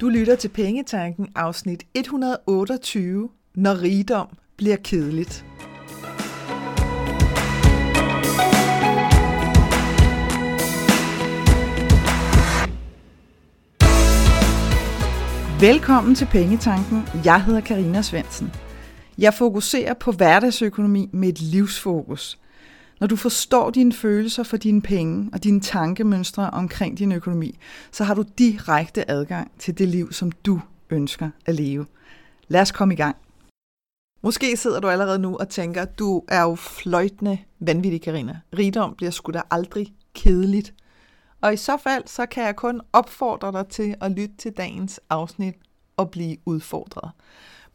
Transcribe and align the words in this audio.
Du 0.00 0.08
lytter 0.08 0.36
til 0.36 0.48
Pengetanken 0.48 1.28
afsnit 1.34 1.86
128, 1.94 3.28
når 3.54 3.82
rigdom 3.82 4.28
bliver 4.56 4.76
kedeligt. 4.76 5.44
Velkommen 15.60 16.14
til 16.14 16.26
Pengetanken. 16.26 17.02
Jeg 17.24 17.44
hedder 17.44 17.60
Karina 17.60 18.02
Svensen. 18.02 18.52
Jeg 19.18 19.34
fokuserer 19.34 19.94
på 19.94 20.12
hverdagsøkonomi 20.12 21.10
med 21.12 21.28
et 21.28 21.40
livsfokus. 21.40 22.38
Når 23.00 23.06
du 23.06 23.16
forstår 23.16 23.70
dine 23.70 23.92
følelser 23.92 24.42
for 24.42 24.56
dine 24.56 24.82
penge 24.82 25.30
og 25.32 25.44
dine 25.44 25.60
tankemønstre 25.60 26.50
omkring 26.50 26.98
din 26.98 27.12
økonomi, 27.12 27.58
så 27.92 28.04
har 28.04 28.14
du 28.14 28.24
direkte 28.38 29.10
adgang 29.10 29.50
til 29.58 29.78
det 29.78 29.88
liv, 29.88 30.12
som 30.12 30.32
du 30.32 30.60
ønsker 30.90 31.30
at 31.46 31.54
leve. 31.54 31.86
Lad 32.48 32.60
os 32.60 32.72
komme 32.72 32.94
i 32.94 32.96
gang. 32.96 33.16
Måske 34.22 34.56
sidder 34.56 34.80
du 34.80 34.88
allerede 34.88 35.18
nu 35.18 35.36
og 35.36 35.48
tænker, 35.48 35.84
du 35.84 36.22
er 36.28 36.42
jo 36.42 36.54
fløjtende 36.54 37.38
vanvittig, 37.60 38.02
Karina. 38.02 38.40
Rigdom 38.58 38.94
bliver 38.94 39.10
sgu 39.10 39.32
da 39.32 39.42
aldrig 39.50 39.94
kedeligt. 40.14 40.74
Og 41.40 41.52
i 41.52 41.56
så 41.56 41.76
fald, 41.76 42.02
så 42.06 42.26
kan 42.26 42.44
jeg 42.44 42.56
kun 42.56 42.80
opfordre 42.92 43.52
dig 43.52 43.66
til 43.66 43.94
at 44.00 44.10
lytte 44.10 44.36
til 44.38 44.52
dagens 44.52 45.00
afsnit 45.10 45.54
og 45.96 46.10
blive 46.10 46.36
udfordret. 46.44 47.10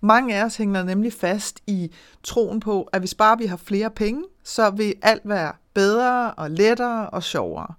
Mange 0.06 0.36
af 0.36 0.46
os 0.46 0.56
hænger 0.56 0.84
nemlig 0.84 1.14
fast 1.14 1.60
i 1.68 1.92
troen 2.24 2.60
på, 2.60 2.84
at 2.84 3.02
hvis 3.02 3.16
bare 3.16 3.38
vi 3.38 3.46
har 3.46 3.58
flere 3.58 3.90
penge, 3.90 4.24
så 4.44 4.70
vil 4.70 4.94
alt 5.02 5.22
være 5.26 5.54
bedre 5.74 6.34
og 6.34 6.52
lettere 6.52 7.10
og 7.10 7.24
sjovere. 7.24 7.74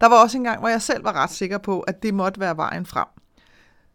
Der 0.00 0.08
var 0.08 0.22
også 0.22 0.38
en 0.38 0.44
gang, 0.44 0.60
hvor 0.60 0.68
jeg 0.68 0.82
selv 0.82 1.04
var 1.04 1.12
ret 1.12 1.30
sikker 1.30 1.58
på, 1.58 1.80
at 1.80 2.02
det 2.02 2.14
måtte 2.14 2.40
være 2.40 2.56
vejen 2.56 2.86
frem. 2.86 3.06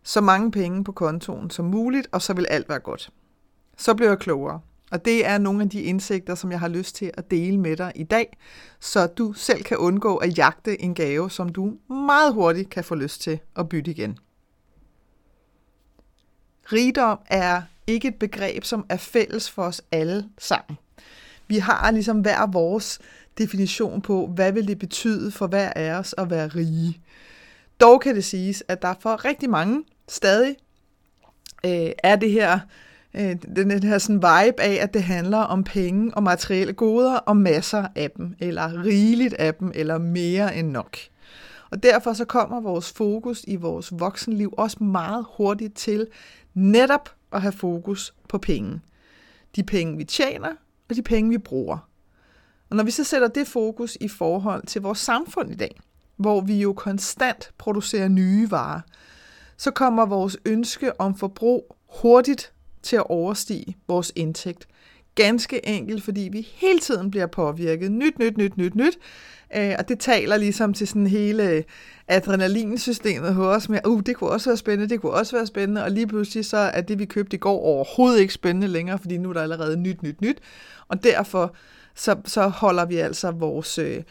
Så 0.03 0.21
mange 0.21 0.51
penge 0.51 0.83
på 0.83 0.91
kontoen 0.91 1.49
som 1.49 1.65
muligt, 1.65 2.07
og 2.11 2.21
så 2.21 2.33
vil 2.33 2.45
alt 2.49 2.69
være 2.69 2.79
godt. 2.79 3.09
Så 3.77 3.93
blev 3.95 4.07
jeg 4.07 4.19
klogere. 4.19 4.59
Og 4.91 5.05
det 5.05 5.25
er 5.25 5.37
nogle 5.37 5.63
af 5.63 5.69
de 5.69 5.81
indsigter, 5.81 6.35
som 6.35 6.51
jeg 6.51 6.59
har 6.59 6.67
lyst 6.67 6.95
til 6.95 7.11
at 7.13 7.31
dele 7.31 7.57
med 7.57 7.77
dig 7.77 7.91
i 7.95 8.03
dag, 8.03 8.37
så 8.79 9.07
du 9.07 9.33
selv 9.33 9.63
kan 9.63 9.77
undgå 9.77 10.17
at 10.17 10.37
jagte 10.37 10.81
en 10.81 10.95
gave, 10.95 11.31
som 11.31 11.49
du 11.49 11.73
meget 11.89 12.33
hurtigt 12.33 12.69
kan 12.69 12.83
få 12.83 12.95
lyst 12.95 13.21
til 13.21 13.39
at 13.55 13.69
bytte 13.69 13.91
igen. 13.91 14.17
Rigdom 16.73 17.19
er 17.25 17.61
ikke 17.87 18.07
et 18.07 18.15
begreb, 18.15 18.63
som 18.63 18.85
er 18.89 18.97
fælles 18.97 19.49
for 19.49 19.63
os 19.63 19.81
alle 19.91 20.25
sammen. 20.37 20.77
Vi 21.47 21.57
har 21.57 21.91
ligesom 21.91 22.19
hver 22.19 22.47
vores 22.51 22.99
definition 23.37 24.01
på, 24.01 24.27
hvad 24.27 24.51
vil 24.51 24.67
det 24.67 24.79
betyde 24.79 25.31
for 25.31 25.47
hver 25.47 25.73
af 25.75 25.93
os 25.93 26.15
at 26.17 26.29
være 26.29 26.47
rige. 26.47 27.01
Dog 27.79 28.01
kan 28.01 28.15
det 28.15 28.25
siges, 28.25 28.63
at 28.67 28.81
der 28.81 28.93
for 28.99 29.25
rigtig 29.25 29.49
mange 29.49 29.83
stadig 30.09 30.55
øh, 31.65 31.91
er 32.03 32.15
det 32.15 32.31
her 32.31 32.59
øh, 33.13 33.35
den 33.55 33.83
her 33.83 33.97
sådan 33.97 34.15
vibe 34.15 34.61
af, 34.61 34.77
at 34.81 34.93
det 34.93 35.03
handler 35.03 35.37
om 35.37 35.63
penge 35.63 36.13
og 36.13 36.23
materielle 36.23 36.73
goder 36.73 37.15
og 37.15 37.37
masser 37.37 37.87
af 37.95 38.11
dem, 38.11 38.35
eller 38.39 38.83
rigeligt 38.83 39.33
af 39.33 39.55
dem, 39.55 39.71
eller 39.75 39.97
mere 39.97 40.55
end 40.55 40.69
nok. 40.71 40.97
Og 41.71 41.83
derfor 41.83 42.13
så 42.13 42.25
kommer 42.25 42.61
vores 42.61 42.91
fokus 42.91 43.45
i 43.47 43.55
vores 43.55 43.99
voksenliv 43.99 44.53
også 44.57 44.83
meget 44.83 45.25
hurtigt 45.37 45.75
til 45.75 46.07
netop 46.53 47.09
at 47.31 47.41
have 47.41 47.51
fokus 47.51 48.13
på 48.29 48.37
penge. 48.37 48.81
De 49.55 49.63
penge, 49.63 49.97
vi 49.97 50.03
tjener, 50.03 50.55
og 50.89 50.95
de 50.95 51.01
penge, 51.01 51.29
vi 51.29 51.37
bruger. 51.37 51.77
Og 52.69 52.75
når 52.75 52.83
vi 52.83 52.91
så 52.91 53.03
sætter 53.03 53.27
det 53.27 53.47
fokus 53.47 53.97
i 54.01 54.07
forhold 54.07 54.65
til 54.65 54.81
vores 54.81 54.99
samfund 54.99 55.51
i 55.51 55.55
dag, 55.55 55.79
hvor 56.15 56.41
vi 56.41 56.61
jo 56.61 56.73
konstant 56.73 57.51
producerer 57.57 58.07
nye 58.07 58.51
varer, 58.51 58.81
så 59.57 59.71
kommer 59.71 60.05
vores 60.05 60.37
ønske 60.45 61.01
om 61.01 61.15
forbrug 61.15 61.75
hurtigt 62.01 62.53
til 62.83 62.95
at 62.95 63.09
overstige 63.09 63.77
vores 63.87 64.11
indtægt. 64.15 64.67
Ganske 65.19 65.67
enkelt, 65.67 66.03
fordi 66.03 66.29
vi 66.31 66.47
hele 66.55 66.79
tiden 66.79 67.11
bliver 67.11 67.27
påvirket. 67.27 67.91
Nyt, 67.91 68.19
nyt, 68.19 68.37
nyt, 68.37 68.57
nyt, 68.57 68.75
nyt. 68.75 68.97
Øh, 69.55 69.75
og 69.79 69.89
det 69.89 69.99
taler 69.99 70.37
ligesom 70.37 70.73
til 70.73 70.87
sådan 70.87 71.07
hele 71.07 71.63
adrenalinsystemet 72.07 73.33
hos 73.33 73.55
os 73.55 73.69
med, 73.69 73.79
uh, 73.87 74.01
det 74.05 74.15
kunne 74.15 74.29
også 74.29 74.49
være 74.49 74.57
spændende, 74.57 74.89
det 74.89 75.01
kunne 75.01 75.11
også 75.11 75.35
være 75.35 75.47
spændende, 75.47 75.83
og 75.83 75.91
lige 75.91 76.07
pludselig 76.07 76.45
så 76.45 76.57
er 76.57 76.81
det, 76.81 76.99
vi 76.99 77.05
købte 77.05 77.35
i 77.35 77.39
går, 77.39 77.59
overhovedet 77.59 78.19
ikke 78.19 78.33
spændende 78.33 78.67
længere, 78.67 78.99
fordi 78.99 79.17
nu 79.17 79.29
er 79.29 79.33
der 79.33 79.41
allerede 79.41 79.77
nyt, 79.77 80.03
nyt, 80.03 80.21
nyt. 80.21 80.37
Og 80.87 81.03
derfor 81.03 81.55
så, 81.95 82.15
så 82.25 82.47
holder 82.47 82.85
vi 82.85 82.97
altså 82.97 83.31
vores, 83.31 83.77
øh, 83.77 84.03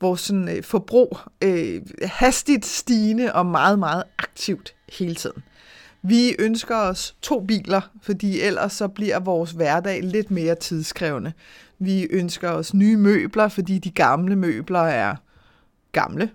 vores 0.00 0.20
sådan, 0.20 0.56
øh, 0.56 0.62
forbrug 0.62 1.18
øh, 1.42 1.82
hastigt 2.02 2.66
stigende 2.66 3.32
og 3.32 3.46
meget, 3.46 3.78
meget 3.78 4.04
aktivt 4.18 4.74
hele 4.98 5.14
tiden. 5.14 5.42
Vi 6.06 6.36
ønsker 6.38 6.76
os 6.76 7.16
to 7.22 7.40
biler, 7.40 7.80
fordi 8.02 8.40
ellers 8.40 8.72
så 8.72 8.88
bliver 8.88 9.20
vores 9.20 9.50
hverdag 9.50 10.02
lidt 10.02 10.30
mere 10.30 10.54
tidskrævende. 10.54 11.32
Vi 11.78 12.06
ønsker 12.10 12.50
os 12.50 12.74
nye 12.74 12.96
møbler, 12.96 13.48
fordi 13.48 13.78
de 13.78 13.90
gamle 13.90 14.36
møbler 14.36 14.80
er 14.80 15.16
gamle. 15.92 16.30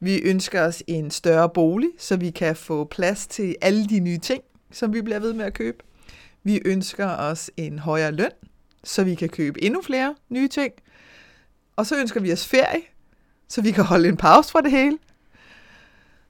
Vi 0.00 0.18
ønsker 0.18 0.62
os 0.62 0.82
en 0.86 1.10
større 1.10 1.48
bolig, 1.48 1.88
så 1.98 2.16
vi 2.16 2.30
kan 2.30 2.56
få 2.56 2.84
plads 2.84 3.26
til 3.26 3.56
alle 3.60 3.86
de 3.86 4.00
nye 4.00 4.18
ting, 4.18 4.42
som 4.70 4.94
vi 4.94 5.02
bliver 5.02 5.18
ved 5.18 5.32
med 5.32 5.44
at 5.44 5.54
købe. 5.54 5.78
Vi 6.42 6.60
ønsker 6.64 7.06
os 7.06 7.50
en 7.56 7.78
højere 7.78 8.12
løn, 8.12 8.32
så 8.84 9.04
vi 9.04 9.14
kan 9.14 9.28
købe 9.28 9.64
endnu 9.64 9.82
flere 9.82 10.14
nye 10.28 10.48
ting. 10.48 10.72
Og 11.76 11.86
så 11.86 12.00
ønsker 12.00 12.20
vi 12.20 12.32
os 12.32 12.46
ferie, 12.46 12.82
så 13.48 13.62
vi 13.62 13.70
kan 13.70 13.84
holde 13.84 14.08
en 14.08 14.16
pause 14.16 14.50
fra 14.50 14.60
det 14.60 14.70
hele. 14.70 14.98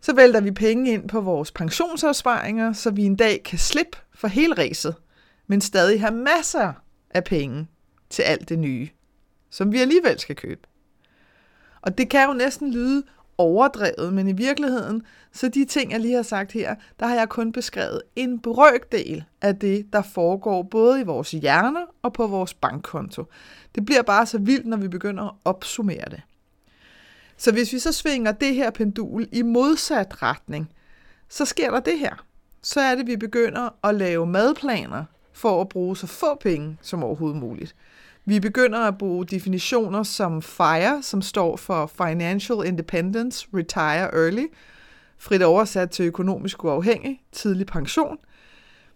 Så 0.03 0.15
vælter 0.15 0.41
vi 0.41 0.51
penge 0.51 0.93
ind 0.93 1.09
på 1.09 1.21
vores 1.21 1.53
pensionsopsparinger, 1.53 2.73
så 2.73 2.91
vi 2.91 3.05
en 3.05 3.17
dag 3.17 3.43
kan 3.43 3.59
slippe 3.59 3.99
for 4.15 4.29
hele 4.29 4.55
ræset, 4.55 4.95
men 5.47 5.61
stadig 5.61 6.01
have 6.01 6.15
masser 6.15 6.73
af 7.11 7.25
penge 7.25 7.67
til 8.11 8.23
alt 8.23 8.49
det 8.49 8.59
nye, 8.59 8.89
som 9.51 9.73
vi 9.73 9.79
alligevel 9.79 10.19
skal 10.19 10.37
købe. 10.37 10.61
Og 11.83 11.99
det 11.99 12.11
kan 12.11 12.27
jo 12.29 12.33
næsten 12.33 12.73
lyde 12.73 13.03
overdrevet, 13.39 14.13
men 14.13 14.29
i 14.29 14.33
virkeligheden, 14.33 15.03
så 15.33 15.49
de 15.49 15.65
ting, 15.65 15.93
jeg 15.93 16.01
lige 16.01 16.15
har 16.15 16.23
sagt 16.23 16.53
her, 16.53 16.75
der 17.01 17.07
har 17.07 17.15
jeg 17.15 17.29
kun 17.29 17.53
beskrevet 17.53 18.03
en 18.17 18.41
brøkdel 18.41 19.25
af 19.43 19.57
det, 19.57 19.93
der 19.93 20.03
foregår 20.03 20.63
både 20.63 21.01
i 21.01 21.05
vores 21.05 21.31
hjerner 21.31 21.87
og 22.03 22.13
på 22.13 22.27
vores 22.27 22.55
bankkonto. 22.55 23.25
Det 23.75 23.85
bliver 23.85 24.03
bare 24.03 24.27
så 24.27 24.39
vildt, 24.39 24.67
når 24.67 24.77
vi 24.77 24.89
begynder 24.89 25.25
at 25.25 25.35
opsummere 25.45 26.05
det. 26.11 26.23
Så 27.43 27.53
hvis 27.53 27.73
vi 27.73 27.79
så 27.79 27.93
svinger 27.93 28.33
det 28.33 28.55
her 28.55 28.71
pendul 28.71 29.29
i 29.33 29.43
modsat 29.43 30.23
retning, 30.23 30.73
så 31.29 31.45
sker 31.45 31.71
der 31.71 31.81
det 31.81 31.99
her. 31.99 32.25
Så 32.63 32.81
er 32.81 32.95
det, 32.95 33.03
at 33.03 33.07
vi 33.07 33.17
begynder 33.17 33.69
at 33.85 33.95
lave 33.95 34.27
madplaner 34.27 35.05
for 35.33 35.61
at 35.61 35.69
bruge 35.69 35.97
så 35.97 36.07
få 36.07 36.35
penge 36.35 36.77
som 36.83 37.05
overhovedet 37.05 37.41
muligt. 37.41 37.75
Vi 38.25 38.41
begynder 38.41 38.79
at 38.79 38.99
bruge 38.99 39.27
definitioner 39.27 40.03
som 40.03 40.43
FIRE, 40.43 41.03
som 41.03 41.23
står 41.23 41.57
for 41.57 41.87
Financial 41.87 42.67
Independence, 42.67 43.47
Retire 43.55 44.25
Early, 44.25 44.47
frit 45.19 45.43
oversat 45.43 45.91
til 45.91 46.05
økonomisk 46.05 46.65
uafhængig, 46.65 47.23
tidlig 47.33 47.67
pension. 47.67 48.19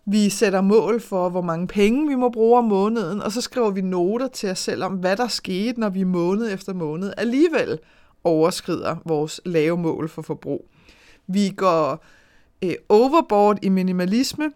Vi 0.05 0.31
sætter 0.31 0.61
mål 0.61 1.01
for, 1.01 1.29
hvor 1.29 1.43
mange 1.43 1.67
penge 1.67 2.09
vi 2.09 2.15
må 2.15 2.31
bruge 2.31 2.59
om 2.59 2.65
måneden, 2.65 3.23
og 3.23 3.33
så 3.33 3.41
skriver 3.41 3.71
vi 3.71 3.81
noter 3.81 4.29
til 4.29 4.51
os 4.51 4.59
selv 4.59 4.85
om, 4.85 4.93
hvad 4.93 5.17
der 5.17 5.29
skete, 5.29 5.81
når 5.81 5.89
vi 5.89 6.05
måned 6.05 6.55
efter 6.55 6.73
måned 6.73 7.13
alligevel 7.17 7.79
overskrider 8.27 8.97
vores 9.05 9.41
lave 9.45 9.77
mål 9.77 10.09
for 10.09 10.23
forbrug. 10.23 10.69
Vi 11.27 11.53
går 11.57 12.05
øh, 12.65 12.75
overboard 12.89 13.59
i 13.63 13.69
minimalisme, 13.69 14.53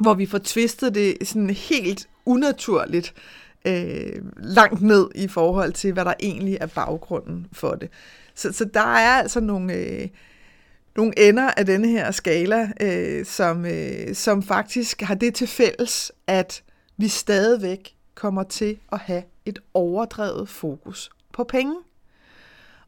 hvor 0.00 0.14
vi 0.14 0.26
får 0.26 0.40
tvistet 0.44 0.94
det 0.94 1.16
sådan 1.22 1.50
helt 1.50 2.08
unaturligt 2.26 3.14
øh, 3.66 4.22
langt 4.36 4.82
ned 4.82 5.08
i 5.14 5.28
forhold 5.28 5.72
til, 5.72 5.92
hvad 5.92 6.04
der 6.04 6.14
egentlig 6.20 6.58
er 6.60 6.66
baggrunden 6.66 7.46
for 7.52 7.74
det. 7.74 7.88
Så, 8.34 8.52
så 8.52 8.64
der 8.64 8.80
er 8.80 9.18
altså 9.18 9.40
nogle, 9.40 9.74
øh, 9.74 10.08
nogle 10.96 11.28
ender 11.28 11.50
af 11.56 11.66
denne 11.66 11.88
her 11.88 12.10
skala, 12.10 12.72
øh, 12.80 13.26
som, 13.26 13.66
øh, 13.66 14.14
som 14.14 14.42
faktisk 14.42 15.00
har 15.00 15.14
det 15.14 15.34
til 15.34 15.46
fælles, 15.46 16.12
at 16.26 16.62
vi 16.96 17.08
stadigvæk 17.08 17.94
kommer 18.14 18.42
til 18.42 18.78
at 18.92 18.98
have 18.98 19.22
et 19.46 19.58
overdrevet 19.74 20.48
fokus 20.48 21.10
på 21.32 21.44
penge. 21.44 21.74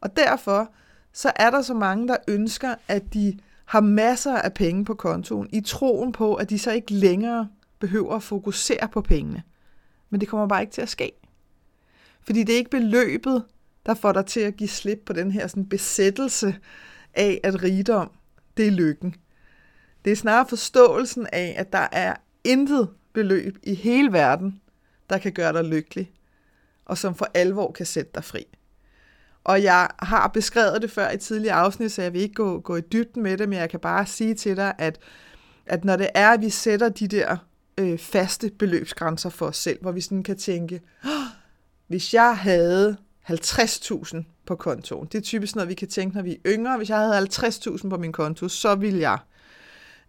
Og 0.05 0.17
derfor 0.17 0.73
så 1.13 1.33
er 1.37 1.51
der 1.51 1.63
så 1.63 1.75
mange, 1.75 2.09
der 2.09 2.17
ønsker, 2.29 2.75
at 2.89 3.15
de 3.15 3.39
har 3.65 3.81
masser 3.81 4.37
af 4.37 4.55
penge 4.55 4.85
på 4.85 4.95
kontoen, 4.95 5.49
i 5.53 5.61
troen 5.61 6.13
på, 6.13 6.35
at 6.35 6.51
de 6.51 6.59
så 6.59 6.73
ikke 6.73 6.93
længere 6.95 7.49
behøver 7.79 8.17
at 8.17 8.23
fokusere 8.23 8.89
på 8.93 9.01
pengene. 9.01 9.43
Men 10.11 10.21
det 10.21 10.29
kommer 10.29 10.47
bare 10.47 10.61
ikke 10.61 10.73
til 10.73 10.83
at 10.83 10.89
ske. 10.89 11.13
Fordi 12.23 12.43
det 12.43 12.53
er 12.53 12.57
ikke 12.57 12.71
beløbet, 12.71 13.45
der 13.87 13.95
får 13.95 14.13
dig 14.13 14.27
til 14.27 14.41
at 14.41 14.57
give 14.57 14.69
slip 14.69 15.03
på 15.07 15.13
den 15.13 15.31
her 15.31 15.47
sådan 15.47 15.69
besættelse 15.69 16.57
af, 17.15 17.41
at 17.43 17.63
rigdom, 17.63 18.11
det 18.57 18.67
er 18.67 18.71
lykken. 18.71 19.15
Det 20.05 20.13
er 20.13 20.17
snarere 20.17 20.49
forståelsen 20.49 21.27
af, 21.33 21.55
at 21.59 21.73
der 21.73 21.89
er 21.93 22.15
intet 22.45 22.89
beløb 23.13 23.59
i 23.63 23.75
hele 23.75 24.13
verden, 24.13 24.61
der 25.11 25.19
kan 25.19 25.33
gøre 25.33 25.53
dig 25.53 25.65
lykkelig, 25.65 26.13
og 26.85 26.99
som 26.99 27.15
for 27.15 27.27
alvor 27.35 27.73
kan 27.73 27.87
sætte 27.87 28.11
dig 28.15 28.25
fri. 28.25 28.47
Og 29.45 29.63
jeg 29.63 29.89
har 29.99 30.29
beskrevet 30.29 30.83
det 30.83 30.91
før 30.91 31.11
i 31.11 31.19
tidligere 31.19 31.55
afsnit, 31.55 31.93
så 31.93 32.03
jeg 32.03 32.13
vil 32.13 32.21
ikke 32.21 32.35
gå, 32.35 32.61
gå 32.61 32.77
i 32.77 32.81
dybden 32.81 33.23
med 33.23 33.39
det, 33.39 33.49
men 33.49 33.59
jeg 33.59 33.71
kan 33.71 33.81
bare 33.81 34.07
sige 34.07 34.35
til 34.35 34.57
dig, 34.57 34.75
at, 34.79 34.99
at 35.67 35.85
når 35.85 35.97
det 35.97 36.09
er, 36.15 36.29
at 36.29 36.41
vi 36.41 36.51
sætter 36.51 36.89
de 36.89 37.09
der 37.09 37.37
øh, 37.79 37.99
faste 37.99 38.51
beløbsgrænser 38.59 39.31
for 39.31 39.47
os 39.47 39.57
selv, 39.57 39.79
hvor 39.81 39.93
vi 39.93 40.01
sådan 40.01 40.23
kan 40.23 40.37
tænke, 40.37 40.81
oh, 41.05 41.11
hvis 41.87 42.15
jeg 42.15 42.37
havde 42.37 42.97
50.000 43.31 44.17
på 44.47 44.57
kontoen, 44.57 45.09
det 45.13 45.19
er 45.19 45.23
typisk 45.23 45.55
noget, 45.55 45.69
vi 45.69 45.75
kan 45.75 45.89
tænke, 45.89 46.17
når 46.17 46.23
vi 46.23 46.33
er 46.33 46.39
yngre, 46.47 46.77
hvis 46.77 46.91
jeg 46.91 46.99
havde 46.99 47.29
50.000 47.33 47.89
på 47.89 47.97
min 47.97 48.13
konto, 48.13 48.49
så 48.49 48.75
ville 48.75 49.01
jeg. 49.01 49.19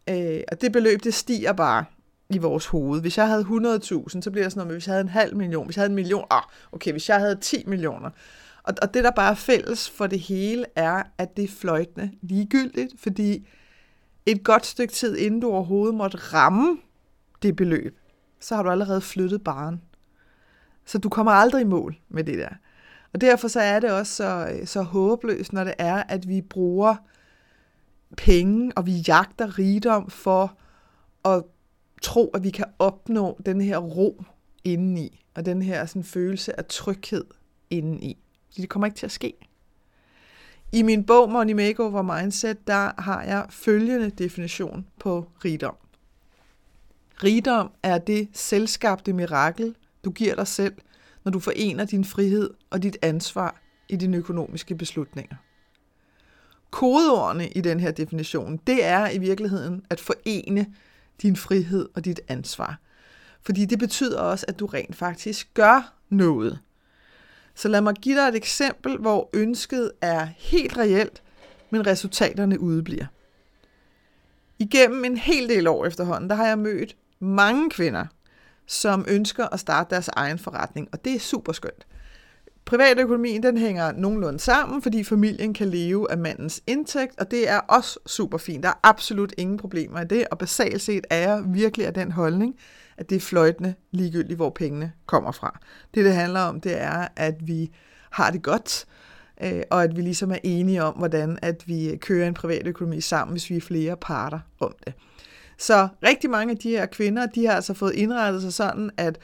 Øh, 0.10 0.42
og 0.52 0.62
det 0.62 0.72
beløb, 0.72 1.04
det 1.04 1.14
stiger 1.14 1.54
bare 1.54 1.86
i 2.30 2.38
vores 2.38 2.66
hoved. 2.66 3.02
Hvis 3.02 3.18
jeg 3.18 3.28
havde 3.28 3.42
100.000, 3.42 4.22
så 4.22 4.32
bliver 4.32 4.46
det 4.46 4.52
sådan 4.52 4.60
noget 4.60 4.68
med, 4.68 4.76
hvis 4.76 4.88
jeg 4.88 4.94
havde 4.94 5.02
en 5.02 5.10
halv 5.10 5.36
million, 5.36 5.66
hvis 5.66 5.76
jeg 5.76 5.82
havde 5.82 5.90
en 5.90 5.96
million, 5.96 6.26
ah, 6.32 6.44
okay, 6.72 6.92
hvis 6.92 7.10
jeg 7.10 7.20
havde 7.20 7.36
10 7.36 7.64
millioner. 7.68 8.10
Og, 8.66 8.74
og 8.82 8.94
det, 8.94 9.04
der 9.04 9.12
bare 9.12 9.32
er 9.32 9.36
fælles 9.36 9.90
for 9.90 10.08
det 10.08 10.20
hele, 10.20 10.66
er, 10.76 11.04
at 11.18 11.38
det 11.38 11.44
er 11.44 11.48
fløjtende 11.48 12.12
ligegyldigt, 12.22 12.94
fordi 13.00 13.48
et 14.26 14.44
godt 14.44 14.66
stykke 14.66 14.94
tid, 14.94 15.18
inden 15.18 15.40
du 15.40 15.52
overhovedet 15.52 15.96
måtte 15.96 16.18
ramme 16.18 16.78
det 17.42 17.56
beløb, 17.56 18.00
så 18.40 18.56
har 18.56 18.64
du 18.64 18.70
allerede 18.70 19.02
flyttet 19.02 19.44
barn. 19.44 19.82
Så 20.86 20.98
du 20.98 21.10
kommer 21.10 21.32
aldrig 21.32 21.62
i 21.62 21.66
mål 21.66 21.96
med 22.10 22.24
det 22.24 22.38
der. 22.38 22.50
Og 23.14 23.22
derfor 23.22 23.48
så 23.48 23.60
er 23.60 23.80
det 23.80 23.92
også 23.92 24.14
så, 24.14 24.60
så 24.66 24.82
håbløst, 24.82 25.54
når 25.54 25.64
det 25.64 25.74
er, 25.78 26.04
at 26.04 26.28
vi 26.28 26.42
bruger 26.42 26.96
penge, 28.18 28.72
og 28.76 28.86
vi 28.86 29.04
jagter 29.08 29.60
rigdom 29.60 30.10
for 30.10 30.58
at 31.26 31.44
tro, 32.02 32.28
at 32.28 32.44
vi 32.44 32.50
kan 32.50 32.66
opnå 32.80 33.40
den 33.46 33.62
her 33.62 33.78
ro 33.78 34.24
indeni, 34.64 35.26
og 35.36 35.46
den 35.46 35.62
her 35.62 35.86
sådan, 35.86 36.04
følelse 36.04 36.60
af 36.60 36.66
tryghed 36.66 37.26
indeni. 37.70 38.25
Fordi 38.56 38.62
det 38.62 38.70
kommer 38.70 38.86
ikke 38.86 38.98
til 38.98 39.06
at 39.06 39.12
ske. 39.12 39.34
I 40.72 40.82
min 40.82 41.04
bog 41.04 41.32
Money 41.32 41.54
Makeover 41.54 42.02
Mindset, 42.02 42.68
der 42.68 43.02
har 43.02 43.24
jeg 43.24 43.46
følgende 43.50 44.10
definition 44.10 44.88
på 45.00 45.30
rigdom. 45.46 45.76
Rigdom 47.24 47.72
er 47.84 47.98
det 47.98 48.30
selvskabte 48.34 49.14
mirakel, 49.14 49.76
du 50.06 50.12
giver 50.12 50.36
dig 50.36 50.48
selv, 50.48 50.74
når 51.24 51.32
du 51.32 51.40
forener 51.40 51.86
din 51.86 52.06
frihed 52.06 52.50
og 52.70 52.84
dit 52.84 52.98
ansvar 53.02 53.62
i 53.90 53.96
dine 53.96 54.18
økonomiske 54.18 54.76
beslutninger. 54.76 55.36
Kodeordene 56.72 57.50
i 57.50 57.62
den 57.62 57.80
her 57.80 57.92
definition, 57.92 58.58
det 58.68 58.86
er 58.86 59.10
i 59.10 59.18
virkeligheden 59.18 59.86
at 59.90 60.00
forene 60.00 60.74
din 61.22 61.36
frihed 61.36 61.90
og 61.96 62.06
dit 62.06 62.20
ansvar. 62.28 62.80
Fordi 63.42 63.66
det 63.66 63.80
betyder 63.80 64.20
også, 64.20 64.46
at 64.48 64.60
du 64.60 64.66
rent 64.66 64.96
faktisk 64.96 65.54
gør 65.54 65.94
noget. 66.10 66.60
Så 67.56 67.68
lad 67.68 67.82
mig 67.82 67.94
give 67.94 68.20
dig 68.20 68.28
et 68.28 68.36
eksempel, 68.36 68.98
hvor 68.98 69.30
ønsket 69.34 69.92
er 70.02 70.28
helt 70.38 70.78
reelt, 70.78 71.24
men 71.70 71.88
resultaterne 71.88 72.60
udebliver. 72.60 73.06
Igennem 74.60 75.06
en 75.06 75.18
hel 75.18 75.50
del 75.50 75.68
år 75.68 75.86
efterhånden, 75.86 76.30
der 76.30 76.36
har 76.36 76.48
jeg 76.48 76.60
mødt 76.60 76.96
mange 77.20 77.70
kvinder, 77.70 78.06
som 78.68 79.06
ønsker 79.08 79.46
at 79.46 79.60
starte 79.60 79.90
deres 79.90 80.08
egen 80.08 80.40
forretning, 80.40 80.88
og 80.92 81.06
det 81.06 81.16
er 81.16 81.20
super 81.20 81.52
skønt. 81.52 81.86
Privatøkonomien 82.66 83.44
den 83.44 83.58
hænger 83.58 83.92
nogenlunde 83.92 84.40
sammen, 84.40 84.82
fordi 84.82 85.04
familien 85.04 85.54
kan 85.54 85.68
leve 85.68 86.12
af 86.12 86.18
mandens 86.18 86.64
indtægt, 86.68 87.20
og 87.20 87.32
det 87.32 87.50
er 87.50 87.58
også 87.58 88.00
super 88.06 88.38
fint. 88.38 88.64
Der 88.64 88.70
er 88.70 88.80
absolut 88.84 89.34
ingen 89.38 89.58
problemer 89.58 90.02
i 90.02 90.06
det, 90.06 90.28
og 90.32 90.38
basalt 90.38 90.82
set 90.82 91.08
er 91.10 91.18
jeg 91.18 91.44
virkelig 91.48 91.88
af 91.88 91.94
den 91.94 92.12
holdning, 92.12 92.56
at 92.98 93.10
det 93.10 93.16
er 93.16 93.20
fløjtende 93.20 93.74
ligegyldigt, 93.92 94.38
hvor 94.38 94.50
pengene 94.50 94.92
kommer 95.06 95.32
fra. 95.32 95.60
Det, 95.94 96.06
det 96.06 96.14
handler 96.14 96.40
om, 96.40 96.62
det 96.62 96.82
er, 96.82 97.08
at 97.16 97.36
vi 97.48 97.72
har 98.10 98.32
det 98.32 98.42
godt, 98.42 98.86
øh, 99.44 99.64
og 99.72 99.84
at 99.84 99.96
vi 99.96 100.02
ligesom 100.02 100.32
er 100.32 100.38
enige 100.44 100.84
om, 100.84 100.94
hvordan 100.94 101.40
at 101.42 101.68
vi 101.68 101.98
kører 102.02 102.28
en 102.28 102.34
privatøkonomi 102.34 103.02
sammen, 103.02 103.34
hvis 103.34 103.50
vi 103.50 103.58
er 103.58 103.62
flere 103.62 103.98
parter 103.98 104.40
om 104.60 104.76
det. 104.86 104.94
Så 105.58 105.88
rigtig 106.04 106.30
mange 106.30 106.52
af 106.52 106.58
de 106.58 106.70
her 106.70 106.86
kvinder, 106.86 107.26
de 107.26 107.46
har 107.46 107.54
altså 107.54 107.74
fået 107.74 107.94
indrettet 107.94 108.42
sig 108.42 108.54
sådan, 108.54 108.90
at 108.98 109.18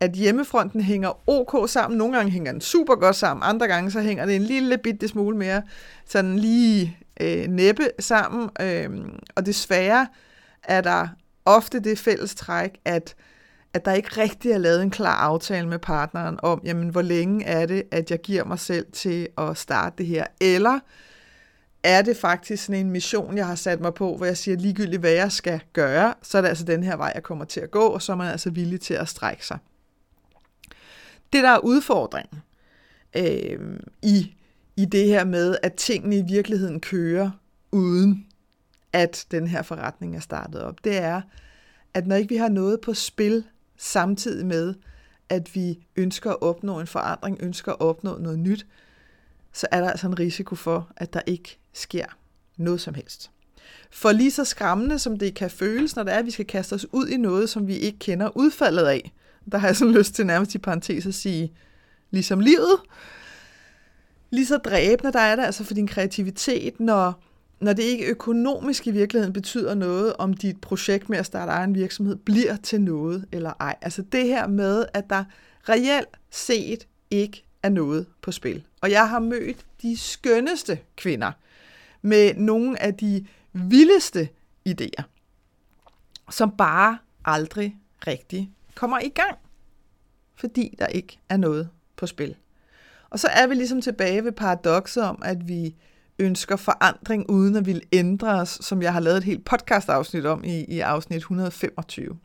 at 0.00 0.12
hjemmefronten 0.12 0.80
hænger 0.80 1.28
ok 1.28 1.68
sammen. 1.68 1.98
Nogle 1.98 2.16
gange 2.16 2.32
hænger 2.32 2.52
den 2.52 2.60
super 2.60 2.94
godt 2.94 3.16
sammen, 3.16 3.44
andre 3.44 3.68
gange 3.68 3.90
så 3.90 4.00
hænger 4.00 4.26
det 4.26 4.36
en 4.36 4.42
lille 4.42 4.78
bitte 4.78 5.08
smule 5.08 5.36
mere 5.36 5.62
sådan 6.06 6.38
lige 6.38 6.98
øh, 7.20 7.46
næppe 7.46 7.88
sammen. 7.98 8.50
Øh, 8.60 8.90
og 9.34 9.46
desværre 9.46 10.06
er 10.62 10.80
der 10.80 11.08
ofte 11.44 11.80
det 11.80 11.98
fælles 11.98 12.34
træk, 12.34 12.70
at, 12.84 13.14
at 13.74 13.84
der 13.84 13.92
ikke 13.92 14.20
rigtig 14.20 14.50
er 14.50 14.58
lavet 14.58 14.82
en 14.82 14.90
klar 14.90 15.16
aftale 15.16 15.68
med 15.68 15.78
partneren 15.78 16.38
om, 16.42 16.60
jamen 16.64 16.88
hvor 16.88 17.02
længe 17.02 17.44
er 17.44 17.66
det, 17.66 17.82
at 17.90 18.10
jeg 18.10 18.20
giver 18.20 18.44
mig 18.44 18.58
selv 18.58 18.86
til 18.92 19.28
at 19.38 19.56
starte 19.56 19.94
det 19.98 20.06
her, 20.06 20.26
eller 20.40 20.80
er 21.82 22.02
det 22.02 22.16
faktisk 22.16 22.64
sådan 22.64 22.86
en 22.86 22.90
mission, 22.90 23.36
jeg 23.36 23.46
har 23.46 23.54
sat 23.54 23.80
mig 23.80 23.94
på, 23.94 24.16
hvor 24.16 24.26
jeg 24.26 24.36
siger 24.36 24.56
ligegyldigt, 24.56 25.00
hvad 25.00 25.10
jeg 25.10 25.32
skal 25.32 25.60
gøre, 25.72 26.14
så 26.22 26.38
er 26.38 26.42
det 26.42 26.48
altså 26.48 26.64
den 26.64 26.82
her 26.82 26.96
vej, 26.96 27.12
jeg 27.14 27.22
kommer 27.22 27.44
til 27.44 27.60
at 27.60 27.70
gå, 27.70 27.86
og 27.86 28.02
så 28.02 28.12
er 28.12 28.16
man 28.16 28.30
altså 28.30 28.50
villig 28.50 28.80
til 28.80 28.94
at 28.94 29.08
strække 29.08 29.46
sig. 29.46 29.58
Det, 31.32 31.42
der 31.42 31.50
er 31.50 31.58
udfordringen 31.58 32.42
øh, 33.16 33.78
i, 34.02 34.34
i 34.76 34.84
det 34.84 35.06
her 35.06 35.24
med, 35.24 35.56
at 35.62 35.74
tingene 35.74 36.16
i 36.16 36.22
virkeligheden 36.28 36.80
kører, 36.80 37.30
uden 37.72 38.26
at 38.94 39.26
den 39.30 39.46
her 39.46 39.62
forretning 39.62 40.16
er 40.16 40.20
startet 40.20 40.62
op, 40.62 40.84
det 40.84 40.96
er, 40.96 41.20
at 41.94 42.06
når 42.06 42.16
ikke 42.16 42.28
vi 42.28 42.36
har 42.36 42.48
noget 42.48 42.80
på 42.80 42.94
spil 42.94 43.44
samtidig 43.76 44.46
med, 44.46 44.74
at 45.28 45.54
vi 45.54 45.78
ønsker 45.96 46.30
at 46.30 46.42
opnå 46.42 46.80
en 46.80 46.86
forandring, 46.86 47.38
ønsker 47.40 47.72
at 47.72 47.80
opnå 47.80 48.18
noget 48.18 48.38
nyt, 48.38 48.66
så 49.52 49.66
er 49.70 49.80
der 49.80 49.90
altså 49.90 50.06
en 50.06 50.18
risiko 50.18 50.54
for, 50.54 50.92
at 50.96 51.12
der 51.12 51.20
ikke 51.26 51.58
sker 51.72 52.06
noget 52.56 52.80
som 52.80 52.94
helst. 52.94 53.30
For 53.90 54.12
lige 54.12 54.30
så 54.30 54.44
skræmmende 54.44 54.98
som 54.98 55.18
det 55.18 55.34
kan 55.34 55.50
føles, 55.50 55.96
når 55.96 56.02
det 56.02 56.14
er, 56.14 56.18
at 56.18 56.26
vi 56.26 56.30
skal 56.30 56.46
kaste 56.46 56.74
os 56.74 56.86
ud 56.92 57.08
i 57.08 57.16
noget, 57.16 57.50
som 57.50 57.66
vi 57.66 57.76
ikke 57.76 57.98
kender 57.98 58.36
udfaldet 58.36 58.86
af, 58.86 59.12
der 59.52 59.58
har 59.58 59.68
jeg 59.68 59.76
sådan 59.76 59.94
lyst 59.94 60.14
til 60.14 60.26
nærmest 60.26 60.54
i 60.54 60.58
parentes 60.58 61.06
at 61.06 61.14
sige, 61.14 61.52
ligesom 62.10 62.40
livet, 62.40 62.80
lige 64.30 64.46
så 64.46 64.56
dræbende 64.56 65.12
der 65.12 65.20
er 65.20 65.36
det 65.36 65.42
altså 65.42 65.64
for 65.64 65.74
din 65.74 65.88
kreativitet, 65.88 66.80
når, 66.80 67.22
når 67.64 67.72
det 67.72 67.82
ikke 67.82 68.06
økonomisk 68.06 68.86
i 68.86 68.90
virkeligheden 68.90 69.32
betyder 69.32 69.74
noget, 69.74 70.16
om 70.16 70.34
dit 70.34 70.60
projekt 70.60 71.08
med 71.08 71.18
at 71.18 71.26
starte 71.26 71.52
egen 71.52 71.74
virksomhed 71.74 72.16
bliver 72.16 72.56
til 72.56 72.80
noget 72.80 73.24
eller 73.32 73.52
ej. 73.60 73.76
Altså 73.82 74.02
det 74.02 74.26
her 74.26 74.46
med, 74.46 74.86
at 74.94 75.10
der 75.10 75.24
reelt 75.68 76.08
set 76.30 76.86
ikke 77.10 77.44
er 77.62 77.68
noget 77.68 78.06
på 78.22 78.32
spil. 78.32 78.64
Og 78.80 78.90
jeg 78.90 79.08
har 79.08 79.18
mødt 79.18 79.66
de 79.82 79.96
skønneste 79.96 80.78
kvinder 80.96 81.32
med 82.02 82.34
nogle 82.34 82.82
af 82.82 82.94
de 82.94 83.26
vildeste 83.52 84.28
idéer, 84.68 85.02
som 86.30 86.50
bare 86.58 86.98
aldrig 87.24 87.76
rigtig 88.06 88.52
kommer 88.74 89.00
i 89.00 89.08
gang, 89.08 89.38
fordi 90.34 90.76
der 90.78 90.86
ikke 90.86 91.18
er 91.28 91.36
noget 91.36 91.68
på 91.96 92.06
spil. 92.06 92.36
Og 93.10 93.20
så 93.20 93.28
er 93.28 93.46
vi 93.46 93.54
ligesom 93.54 93.80
tilbage 93.80 94.24
ved 94.24 94.32
paradokset 94.32 95.02
om, 95.02 95.22
at 95.24 95.48
vi 95.48 95.74
ønsker 96.18 96.56
forandring 96.56 97.30
uden 97.30 97.56
at 97.56 97.66
ville 97.66 97.82
ændre 97.92 98.28
os, 98.28 98.58
som 98.60 98.82
jeg 98.82 98.92
har 98.92 99.00
lavet 99.00 99.16
et 99.16 99.24
helt 99.24 99.44
podcast-afsnit 99.44 100.26
om 100.26 100.44
i, 100.44 100.64
i 100.64 100.80
afsnit 100.80 101.16
125. 101.16 102.18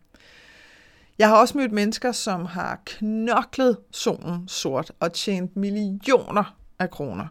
Jeg 1.19 1.29
har 1.29 1.35
også 1.35 1.57
mødt 1.57 1.71
mennesker, 1.71 2.11
som 2.11 2.45
har 2.45 2.81
knoklet 2.85 3.77
solen 3.91 4.47
sort 4.47 4.91
og 4.99 5.13
tjent 5.13 5.55
millioner 5.55 6.57
af 6.79 6.89
kroner, 6.89 7.27